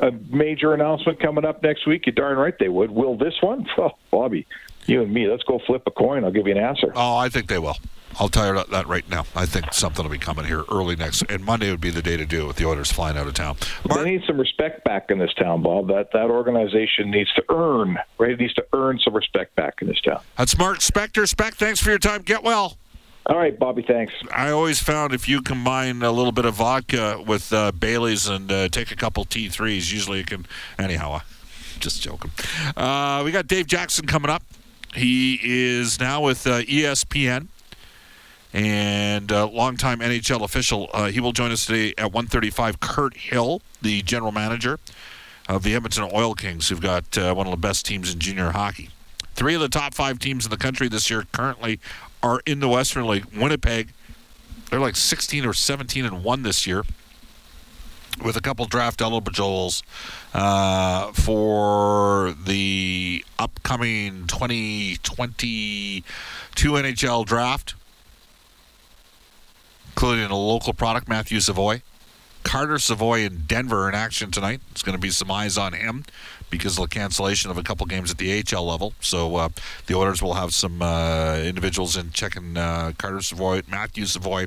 a 0.00 0.10
major 0.30 0.72
announcement 0.72 1.20
coming 1.20 1.44
up 1.44 1.62
next 1.62 1.86
week? 1.86 2.06
You 2.06 2.12
darn 2.12 2.38
right 2.38 2.54
they 2.58 2.68
would. 2.68 2.90
Will 2.90 3.16
this 3.16 3.34
one? 3.40 3.66
Oh, 3.78 3.90
Bobby, 4.10 4.46
you 4.88 5.02
and 5.02 5.12
me, 5.12 5.26
let's 5.28 5.42
go 5.44 5.60
flip 5.66 5.82
a 5.86 5.90
coin. 5.90 6.24
I'll 6.24 6.32
give 6.32 6.46
you 6.46 6.52
an 6.56 6.62
answer. 6.62 6.92
Oh, 6.94 7.16
I 7.16 7.28
think 7.28 7.48
they 7.48 7.58
will. 7.58 7.76
I'll 8.18 8.28
tell 8.28 8.44
you 8.46 8.52
about 8.52 8.70
that 8.70 8.86
right 8.86 9.08
now. 9.08 9.24
I 9.34 9.46
think 9.46 9.72
something 9.72 10.04
will 10.04 10.10
be 10.10 10.18
coming 10.18 10.44
here 10.44 10.64
early 10.70 10.94
next, 10.94 11.22
and 11.28 11.44
Monday 11.44 11.70
would 11.70 11.80
be 11.80 11.90
the 11.90 12.02
day 12.02 12.16
to 12.16 12.24
do 12.24 12.44
it 12.44 12.46
with 12.46 12.56
the 12.56 12.66
Oilers 12.66 12.92
flying 12.92 13.16
out 13.16 13.26
of 13.26 13.34
town. 13.34 13.56
Mark, 13.88 14.04
they 14.04 14.12
need 14.12 14.22
some 14.26 14.38
respect 14.38 14.84
back 14.84 15.10
in 15.10 15.18
this 15.18 15.32
town, 15.34 15.62
Bob. 15.62 15.88
That 15.88 16.12
that 16.12 16.30
organization 16.30 17.10
needs 17.10 17.32
to 17.34 17.44
earn, 17.48 17.98
right? 18.18 18.30
It 18.30 18.40
needs 18.40 18.54
to 18.54 18.66
earn 18.72 19.00
some 19.02 19.14
respect 19.14 19.56
back 19.56 19.82
in 19.82 19.88
this 19.88 20.00
town. 20.00 20.20
That's 20.38 20.56
Mark 20.56 20.78
Spector. 20.78 21.28
Spec, 21.28 21.54
thanks 21.54 21.80
for 21.80 21.90
your 21.90 21.98
time. 21.98 22.22
Get 22.22 22.44
well. 22.44 22.76
All 23.26 23.38
right, 23.38 23.58
Bobby, 23.58 23.82
thanks. 23.82 24.12
I 24.32 24.50
always 24.50 24.80
found 24.80 25.14
if 25.14 25.28
you 25.28 25.40
combine 25.40 26.02
a 26.02 26.12
little 26.12 26.32
bit 26.32 26.44
of 26.44 26.54
vodka 26.54 27.22
with 27.26 27.54
uh, 27.54 27.72
Bailey's 27.72 28.28
and 28.28 28.52
uh, 28.52 28.68
take 28.68 28.90
a 28.90 28.96
couple 28.96 29.24
T3s, 29.24 29.90
usually 29.90 30.18
you 30.18 30.24
can. 30.24 30.46
Anyhow, 30.78 31.12
uh, 31.12 31.20
just 31.80 32.02
joking. 32.02 32.32
Uh, 32.76 33.22
we 33.24 33.32
got 33.32 33.46
Dave 33.46 33.66
Jackson 33.66 34.06
coming 34.06 34.30
up. 34.30 34.42
He 34.94 35.40
is 35.42 35.98
now 35.98 36.20
with 36.20 36.46
uh, 36.46 36.62
ESPN 36.62 37.48
and 38.52 39.32
uh, 39.32 39.48
longtime 39.48 39.98
NHL 39.98 40.42
official. 40.42 40.88
Uh, 40.92 41.06
he 41.06 41.20
will 41.20 41.32
join 41.32 41.50
us 41.50 41.66
today 41.66 41.94
at 41.98 42.12
1:35. 42.12 42.80
Kirt 42.80 43.16
Hill, 43.16 43.60
the 43.82 44.02
general 44.02 44.32
manager 44.32 44.78
of 45.48 45.62
the 45.62 45.74
Edmonton 45.74 46.08
Oil 46.14 46.34
Kings, 46.34 46.68
who've 46.68 46.80
got 46.80 47.18
uh, 47.18 47.34
one 47.34 47.46
of 47.46 47.50
the 47.50 47.56
best 47.56 47.84
teams 47.84 48.12
in 48.12 48.20
junior 48.20 48.52
hockey. 48.52 48.90
Three 49.34 49.54
of 49.54 49.60
the 49.60 49.68
top 49.68 49.94
five 49.94 50.20
teams 50.20 50.44
in 50.44 50.50
the 50.50 50.56
country 50.56 50.88
this 50.88 51.10
year 51.10 51.24
currently 51.32 51.80
are 52.22 52.40
in 52.46 52.60
the 52.60 52.68
Western 52.68 53.06
League. 53.06 53.26
Winnipeg, 53.36 53.88
they're 54.70 54.80
like 54.80 54.96
16 54.96 55.44
or 55.44 55.52
17 55.52 56.04
and 56.04 56.22
one 56.22 56.42
this 56.42 56.66
year, 56.66 56.84
with 58.22 58.36
a 58.36 58.40
couple 58.40 58.64
draft 58.66 59.00
eligibles 59.00 59.82
uh, 60.32 61.10
for 61.12 62.34
the 62.44 63.24
upcoming 63.38 64.26
2022 64.26 66.02
NHL 66.56 67.24
draft, 67.26 67.74
including 69.88 70.30
a 70.30 70.36
local 70.36 70.72
product, 70.72 71.08
Matthew 71.08 71.40
Savoie. 71.40 71.82
Carter 72.44 72.78
Savoie 72.78 73.20
in 73.20 73.44
Denver 73.46 73.88
in 73.88 73.94
action 73.94 74.30
tonight. 74.30 74.60
It's 74.70 74.82
going 74.82 74.94
to 74.94 75.00
be 75.00 75.10
some 75.10 75.30
eyes 75.30 75.58
on 75.58 75.72
him 75.72 76.04
because 76.50 76.78
of 76.78 76.88
the 76.88 76.94
cancellation 76.94 77.50
of 77.50 77.58
a 77.58 77.64
couple 77.64 77.84
games 77.86 78.12
at 78.12 78.18
the 78.18 78.44
AHL 78.54 78.64
level. 78.64 78.92
So 79.00 79.34
uh, 79.34 79.48
the 79.86 79.94
Oilers 79.96 80.22
will 80.22 80.34
have 80.34 80.54
some 80.54 80.80
uh, 80.80 81.38
individuals 81.38 81.96
in 81.96 82.12
checking 82.12 82.56
uh, 82.56 82.92
Carter 82.96 83.22
Savoie, 83.22 83.62
Matthew 83.68 84.06
Savoie, 84.06 84.46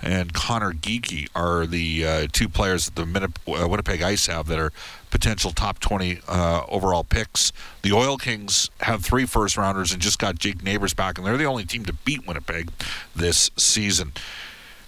and 0.00 0.32
Connor 0.32 0.72
Geekie 0.72 1.28
are 1.34 1.66
the 1.66 2.06
uh, 2.06 2.26
two 2.30 2.48
players 2.48 2.88
that 2.88 2.94
the 2.94 3.52
uh, 3.52 3.66
Winnipeg 3.66 4.02
Ice 4.02 4.26
have 4.26 4.46
that 4.46 4.58
are 4.60 4.72
potential 5.10 5.50
top 5.50 5.80
20 5.80 6.20
uh, 6.28 6.62
overall 6.68 7.02
picks. 7.02 7.52
The 7.82 7.92
Oil 7.92 8.18
Kings 8.18 8.70
have 8.80 9.04
three 9.04 9.26
first 9.26 9.56
rounders 9.56 9.90
and 9.90 10.00
just 10.00 10.18
got 10.18 10.38
Jake 10.38 10.62
Neighbors 10.62 10.94
back, 10.94 11.18
and 11.18 11.26
they're 11.26 11.36
the 11.36 11.44
only 11.44 11.64
team 11.64 11.84
to 11.86 11.92
beat 11.92 12.26
Winnipeg 12.26 12.70
this 13.16 13.50
season. 13.56 14.12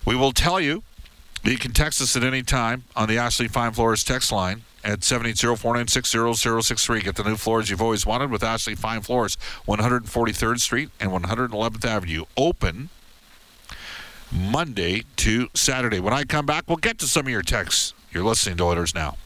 We 0.05 0.15
will 0.15 0.33
tell 0.33 0.61
you 0.61 0.85
you 1.43 1.59
can 1.59 1.73
text 1.73 2.01
us 2.01 2.17
at 2.17 2.23
any 2.23 2.43
time 2.43 2.85
on 2.95 3.09
the 3.09 3.19
Ashley 3.19 3.49
Fine 3.49 3.73
Floors 3.73 4.05
text 4.05 4.31
line 4.31 4.63
at 4.85 5.01
780-496-0063. 5.01 7.05
Get 7.05 7.17
the 7.17 7.25
new 7.25 7.37
floors 7.37 7.71
you've 7.71 7.83
always 7.83 8.07
wanted 8.07 8.31
with 8.31 8.43
Ashley 8.43 8.75
Fine 8.75 9.03
Floors, 9.03 9.37
143rd 9.67 10.61
Street 10.61 10.91
and 11.01 11.11
111th 11.11 11.85
Avenue. 11.85 12.25
Open 12.37 12.91
Monday 14.33 15.05
to 15.17 15.49
Saturday. 15.55 16.01
When 16.01 16.15
I 16.15 16.25
come 16.25 16.47
back, 16.47 16.65
we'll 16.69 16.77
get 16.77 16.99
to 16.99 17.07
some 17.07 17.27
of 17.27 17.31
your 17.31 17.43
texts. 17.43 17.95
You're 18.13 18.25
listening 18.25 18.57
to 18.59 18.65
Oilers 18.65 18.95
Now. 18.95 19.17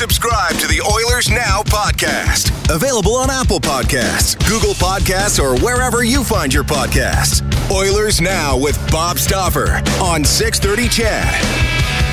Subscribe 0.00 0.56
to 0.56 0.66
the 0.66 0.80
Oilers 0.80 1.28
Now 1.28 1.62
podcast. 1.62 2.74
Available 2.74 3.16
on 3.16 3.30
Apple 3.30 3.60
Podcasts, 3.60 4.34
Google 4.48 4.72
Podcasts, 4.74 5.38
or 5.38 5.62
wherever 5.62 6.04
you 6.04 6.24
find 6.24 6.54
your 6.54 6.64
podcasts. 6.64 7.49
Oilers 7.72 8.20
Now 8.20 8.58
with 8.58 8.76
Bob 8.90 9.16
Stauffer 9.16 9.80
on 10.02 10.24
630 10.24 10.88
CHED. 10.88 11.24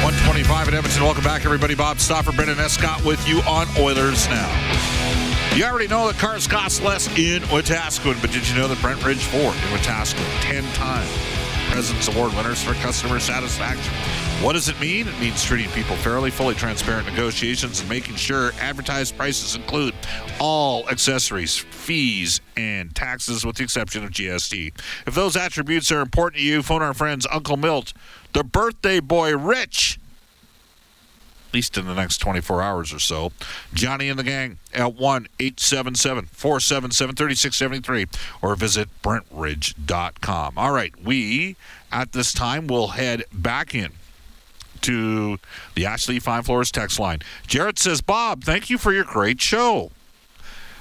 125 0.04 0.68
at 0.68 0.74
Edmonton. 0.76 1.02
Welcome 1.02 1.24
back, 1.24 1.46
everybody. 1.46 1.74
Bob 1.74 2.00
Stauffer, 2.00 2.32
Brendan 2.32 2.60
Escott 2.60 3.04
with 3.04 3.28
you 3.28 3.40
on 3.42 3.68
Oilers 3.80 4.28
Now. 4.28 5.56
You 5.56 5.66
already 5.66 5.88
know 5.88 6.06
that 6.06 6.20
cars 6.20 6.46
cost 6.48 6.84
less 6.84 7.08
in 7.18 7.42
Wetaskiwin, 7.44 8.22
but 8.22 8.32
did 8.32 8.48
you 8.48 8.56
know 8.56 8.68
that 8.68 8.80
Brent 8.84 9.04
Ridge 9.04 9.26
Ford 9.26 9.56
in 9.56 9.62
Wetaskiwin, 9.76 10.42
10 10.42 10.64
time 10.74 11.08
President's 11.72 12.08
Award 12.08 12.34
winners 12.36 12.62
for 12.62 12.76
customer 12.76 13.20
satisfaction? 13.20 13.94
What 14.42 14.54
does 14.54 14.70
it 14.70 14.80
mean? 14.80 15.08
It 15.08 15.20
means 15.20 15.44
treating 15.44 15.68
people 15.72 15.96
fairly, 15.96 16.30
fully 16.30 16.54
transparent 16.54 17.08
negotiations, 17.08 17.80
and 17.80 17.90
making 17.90 18.16
sure 18.16 18.52
advertised 18.60 19.18
prices 19.18 19.56
include 19.56 19.96
all 20.40 20.88
accessories, 20.90 21.58
fees, 21.58 22.40
and 22.56 22.96
taxes 22.96 23.44
with 23.44 23.56
the 23.56 23.64
exception 23.64 24.04
of 24.04 24.12
GST. 24.12 24.74
If 25.08 25.16
those 25.16 25.36
attributes 25.36 25.92
are 25.92 26.02
important 26.02 26.40
to 26.40 26.46
you, 26.46 26.62
phone 26.62 26.84
our 26.84 26.94
friends 26.94 27.26
Uncle 27.32 27.58
Milt, 27.58 27.94
the 28.34 28.44
birthday 28.44 29.00
boy 29.00 29.36
Rich, 29.36 29.98
at 31.48 31.54
least 31.56 31.76
in 31.76 31.88
the 31.88 31.96
next 31.96 32.20
24 32.20 32.62
hours 32.62 32.94
or 32.94 33.00
so. 33.00 33.32
Johnny 33.74 34.08
and 34.08 34.20
the 34.20 34.24
gang 34.24 34.60
at 34.72 34.94
1 34.94 35.28
877 35.40 36.28
477 36.28 37.16
3673 37.16 38.06
or 38.44 38.56
visit 38.56 38.88
BrentRidge.com. 39.02 40.60
All 40.60 40.72
right, 40.72 40.94
we 41.04 41.56
at 41.92 42.12
this 42.12 42.32
time 42.34 42.68
will 42.68 42.90
head 42.90 43.24
back 43.34 43.74
in 43.74 43.94
to 44.82 45.40
the 45.76 45.86
Ashley 45.86 46.20
Fine 46.20 46.44
Floors 46.44 46.72
text 46.72 47.00
line. 47.00 47.20
Jarrett 47.48 47.80
says, 47.80 48.02
Bob, 48.02 48.44
thank 48.44 48.70
you 48.70 48.78
for 48.78 48.94
your 48.94 49.04
great 49.04 49.42
show. 49.42 49.92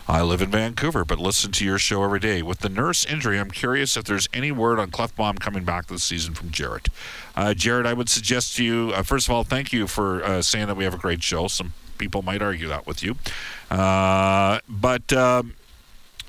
I 0.08 0.22
live 0.22 0.40
in 0.40 0.50
Vancouver, 0.50 1.04
but 1.04 1.18
listen 1.18 1.50
to 1.52 1.64
your 1.64 1.78
show 1.78 2.04
every 2.04 2.20
day. 2.20 2.40
With 2.40 2.60
the 2.60 2.68
nurse 2.68 3.04
injury, 3.04 3.40
I'm 3.40 3.50
curious 3.50 3.96
if 3.96 4.04
there's 4.04 4.28
any 4.32 4.52
word 4.52 4.78
on 4.78 4.92
Klefbom 4.92 5.40
coming 5.40 5.64
back 5.64 5.88
this 5.88 6.04
season 6.04 6.32
from 6.32 6.50
Jarrett. 6.50 6.88
Uh, 7.34 7.54
Jarrett, 7.54 7.86
I 7.86 7.92
would 7.92 8.08
suggest 8.08 8.54
to 8.56 8.64
you, 8.64 8.92
uh, 8.94 9.02
first 9.02 9.26
of 9.26 9.34
all, 9.34 9.42
thank 9.42 9.72
you 9.72 9.88
for 9.88 10.22
uh, 10.22 10.42
saying 10.42 10.68
that 10.68 10.76
we 10.76 10.84
have 10.84 10.94
a 10.94 10.98
great 10.98 11.24
show. 11.24 11.48
Some 11.48 11.72
people 11.98 12.22
might 12.22 12.40
argue 12.40 12.68
that 12.68 12.86
with 12.86 13.02
you. 13.02 13.16
Uh, 13.68 14.60
but 14.68 15.12
um, 15.12 15.54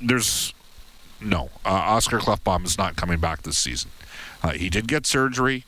there's 0.01 0.55
no, 1.21 1.51
uh, 1.63 1.69
Oscar 1.69 2.17
Klefbom 2.17 2.65
is 2.65 2.79
not 2.79 2.95
coming 2.95 3.19
back 3.19 3.43
this 3.43 3.59
season. 3.59 3.91
Uh, 4.41 4.53
he 4.53 4.69
did 4.69 4.87
get 4.87 5.05
surgery. 5.05 5.65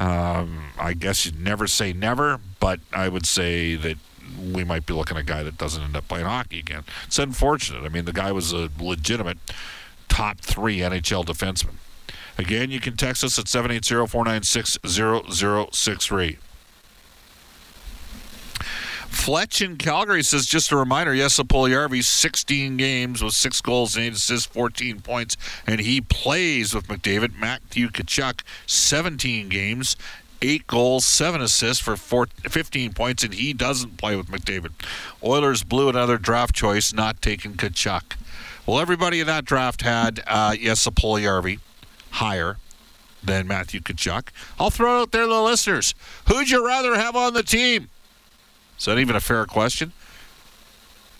Um, 0.00 0.70
I 0.78 0.94
guess 0.94 1.26
you'd 1.26 1.38
never 1.38 1.66
say 1.66 1.92
never, 1.92 2.40
but 2.58 2.80
I 2.90 3.10
would 3.10 3.26
say 3.26 3.76
that 3.76 3.98
we 4.40 4.64
might 4.64 4.86
be 4.86 4.94
looking 4.94 5.18
at 5.18 5.20
a 5.20 5.26
guy 5.26 5.42
that 5.42 5.58
doesn't 5.58 5.82
end 5.82 5.94
up 5.94 6.08
playing 6.08 6.24
hockey 6.24 6.58
again. 6.58 6.84
It's 7.06 7.18
unfortunate. 7.18 7.84
I 7.84 7.90
mean, 7.90 8.06
the 8.06 8.12
guy 8.14 8.32
was 8.32 8.54
a 8.54 8.70
legitimate 8.80 9.36
top 10.08 10.40
three 10.40 10.78
NHL 10.78 11.26
defenseman. 11.26 11.74
Again, 12.38 12.70
you 12.70 12.80
can 12.80 12.96
text 12.96 13.22
us 13.22 13.38
at 13.38 13.46
780 13.46 14.06
496 14.06 14.78
0063. 14.86 16.38
Fletch 19.10 19.60
in 19.60 19.76
Calgary 19.76 20.22
says, 20.22 20.46
just 20.46 20.70
a 20.72 20.76
reminder, 20.76 21.14
Jesse 21.14 21.42
Puljujarvi, 21.42 22.02
16 22.02 22.76
games 22.76 23.22
with 23.22 23.34
six 23.34 23.60
goals 23.60 23.96
and 23.96 24.06
eight 24.06 24.12
assists, 24.14 24.46
14 24.46 25.00
points, 25.00 25.36
and 25.66 25.80
he 25.80 26.00
plays 26.00 26.74
with 26.74 26.86
McDavid. 26.86 27.38
Matthew 27.38 27.88
Tkachuk, 27.88 28.42
17 28.66 29.48
games, 29.48 29.96
eight 30.40 30.66
goals, 30.66 31.04
seven 31.04 31.40
assists 31.40 31.82
for 31.82 31.96
four, 31.96 32.28
15 32.48 32.94
points, 32.94 33.24
and 33.24 33.34
he 33.34 33.52
doesn't 33.52 33.98
play 33.98 34.16
with 34.16 34.28
McDavid. 34.28 34.70
Oilers 35.22 35.64
blew 35.64 35.88
another 35.88 36.16
draft 36.16 36.54
choice, 36.54 36.92
not 36.92 37.20
taking 37.20 37.54
Tkachuk. 37.54 38.16
Well, 38.64 38.78
everybody 38.78 39.20
in 39.20 39.26
that 39.26 39.44
draft 39.44 39.82
had 39.82 40.22
uh, 40.28 40.54
Jesse 40.54 40.90
Puljujarvi 40.90 41.58
higher 42.10 42.58
than 43.22 43.48
Matthew 43.48 43.80
Tkachuk. 43.80 44.28
I'll 44.58 44.70
throw 44.70 44.98
it 44.98 45.02
out 45.02 45.12
there 45.12 45.22
to 45.22 45.28
the 45.28 45.42
listeners. 45.42 45.94
Who'd 46.28 46.48
you 46.48 46.64
rather 46.64 46.94
have 46.94 47.16
on 47.16 47.34
the 47.34 47.42
team? 47.42 47.90
Is 48.80 48.86
that 48.86 48.98
even 48.98 49.14
a 49.14 49.20
fair 49.20 49.44
question? 49.44 49.92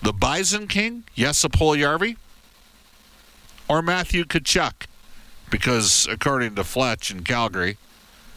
The 0.01 0.15
Bison 0.15 0.67
King, 0.67 1.05
yes, 1.15 1.45
Puljujarvi, 1.45 2.17
or 3.69 3.83
Matthew 3.83 4.25
Tkachuk? 4.25 4.87
Because 5.51 6.09
according 6.11 6.55
to 6.55 6.65
Fletch 6.65 7.11
in 7.11 7.23
Calgary, 7.23 7.77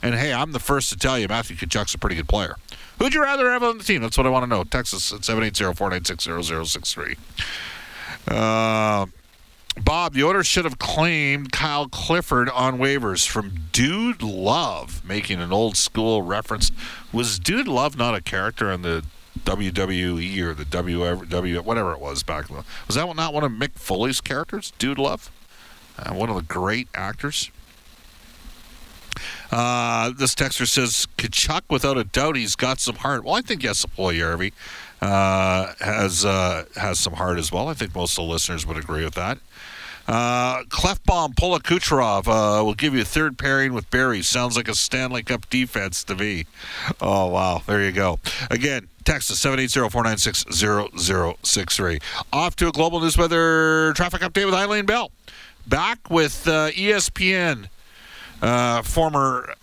and 0.02 0.16
hey, 0.16 0.34
I'm 0.34 0.52
the 0.52 0.60
first 0.60 0.90
to 0.90 0.98
tell 0.98 1.18
you 1.18 1.30
Matthew 1.30 1.56
Tkachuk's 1.56 1.94
a 1.94 1.98
pretty 1.98 2.18
good 2.18 2.28
player. 2.28 2.58
Who'd 3.00 3.14
you 3.14 3.22
rather 3.22 3.50
have 3.50 3.64
on 3.64 3.78
the 3.78 3.86
team? 3.86 4.02
That's 4.02 4.18
what 4.18 4.28
I 4.28 4.30
want 4.30 4.44
to 4.44 4.48
know. 4.48 4.66
Texas 4.66 5.14
at 5.14 5.22
780-496-0063. 5.22 7.18
Uh, 8.28 9.06
Bob, 9.82 10.14
the 10.14 10.24
Oilers 10.24 10.46
should 10.46 10.66
have 10.66 10.78
claimed 10.78 11.52
Kyle 11.52 11.88
Clifford 11.88 12.50
on 12.50 12.78
waivers 12.78 13.28
from 13.28 13.68
Dude 13.72 14.22
Love, 14.22 15.04
making 15.04 15.42
an 15.42 15.52
old 15.52 15.76
school 15.78 16.22
reference. 16.22 16.72
Was 17.12 17.40
Dude 17.40 17.68
Love 17.68 17.98
not 17.98 18.14
a 18.14 18.22
character 18.22 18.70
on 18.72 18.84
the 18.84 19.04
WWE 19.46 20.40
or 20.42 20.54
the 20.54 20.66
W 20.66 21.62
whatever 21.62 21.94
it 21.94 22.00
was 22.00 22.24
back 22.24 22.48
then. 22.48 22.64
Was 22.88 22.96
that 22.96 23.14
not 23.16 23.34
one 23.34 23.44
of 23.44 23.52
Mick 23.52 23.74
Foley's 23.74 24.22
characters, 24.22 24.74
Dude 24.78 25.00
Love? 25.00 25.32
Uh, 25.98 26.14
one 26.14 26.30
of 26.30 26.36
the 26.36 26.44
great 26.44 26.88
actors. 26.94 27.52
Uh, 29.52 30.12
this 30.18 30.34
texter 30.34 30.68
says 30.68 31.08
Tkachuk, 31.18 31.62
without 31.70 31.98
a 31.98 32.04
doubt, 32.04 32.36
he's 32.36 32.56
got 32.56 32.80
some 32.80 32.96
heart. 32.96 33.24
Well, 33.24 33.36
I 33.36 33.42
think 33.42 33.64
yes, 33.64 33.86
Puljujarvi 33.86 34.52
uh, 35.04 35.74
has 35.80 36.24
uh, 36.24 36.66
has 36.76 37.00
some 37.00 37.14
heart 37.14 37.38
as 37.38 37.52
well. 37.52 37.68
I 37.68 37.74
think 37.74 37.94
most 37.94 38.18
of 38.18 38.26
the 38.26 38.32
listeners 38.32 38.66
would 38.66 38.78
agree 38.78 39.04
with 39.04 39.16
that. 39.16 39.38
Uh, 40.08 40.64
Klefbom, 40.64 41.38
Pola 41.38 41.60
Kucherov 41.62 42.28
uh, 42.28 42.64
will 42.64 42.74
give 42.74 42.94
you 42.94 43.02
a 43.02 43.06
third 43.06 43.38
pairing 43.38 43.74
with 43.74 43.90
Barrie. 43.90 44.22
Sounds 44.22 44.58
like 44.58 44.68
a 44.68 44.76
Stanley 44.76 45.24
Cup 45.24 45.50
defense 45.50 46.04
to 46.06 46.16
me. 46.16 46.46
Oh, 47.00 47.28
wow. 47.28 47.62
There 47.66 47.82
you 47.82 47.94
go. 47.94 48.20
Again, 48.52 48.90
text 49.06 49.32
us 49.32 49.40
780-496-0063. 49.46 52.02
Off 52.34 52.58
to 52.58 52.68
a 52.68 52.72
global 52.74 53.00
news 53.00 53.18
weather 53.18 53.94
traffic 53.94 54.20
update 54.22 54.46
with 54.46 54.56
Eileen 54.56 54.86
Bell. 54.86 55.10
Back 55.68 56.10
with 56.10 56.46
uh, 56.50 56.72
ESPN 56.72 57.70
uh, 58.42 58.82
former 58.82 59.56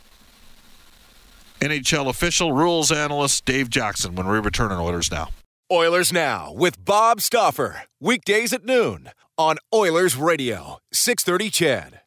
NHL 1.61 2.09
official 2.09 2.53
rules 2.53 2.91
analyst 2.91 3.45
Dave 3.45 3.71
Jackson 3.71 4.15
when 4.15 4.27
we 4.27 4.39
return 4.39 4.73
on 4.73 4.79
Oilers 4.79 5.11
Now. 5.11 5.29
Oilers 5.71 6.13
Now 6.13 6.53
with 6.53 6.85
Bob 6.85 7.21
Stauffer. 7.21 7.83
Weekdays 8.01 8.53
at 8.53 8.65
noon 8.65 9.11
on 9.39 9.57
Oilers 9.73 10.17
Radio, 10.17 10.79
630 10.93 11.51
CHED. 11.51 12.00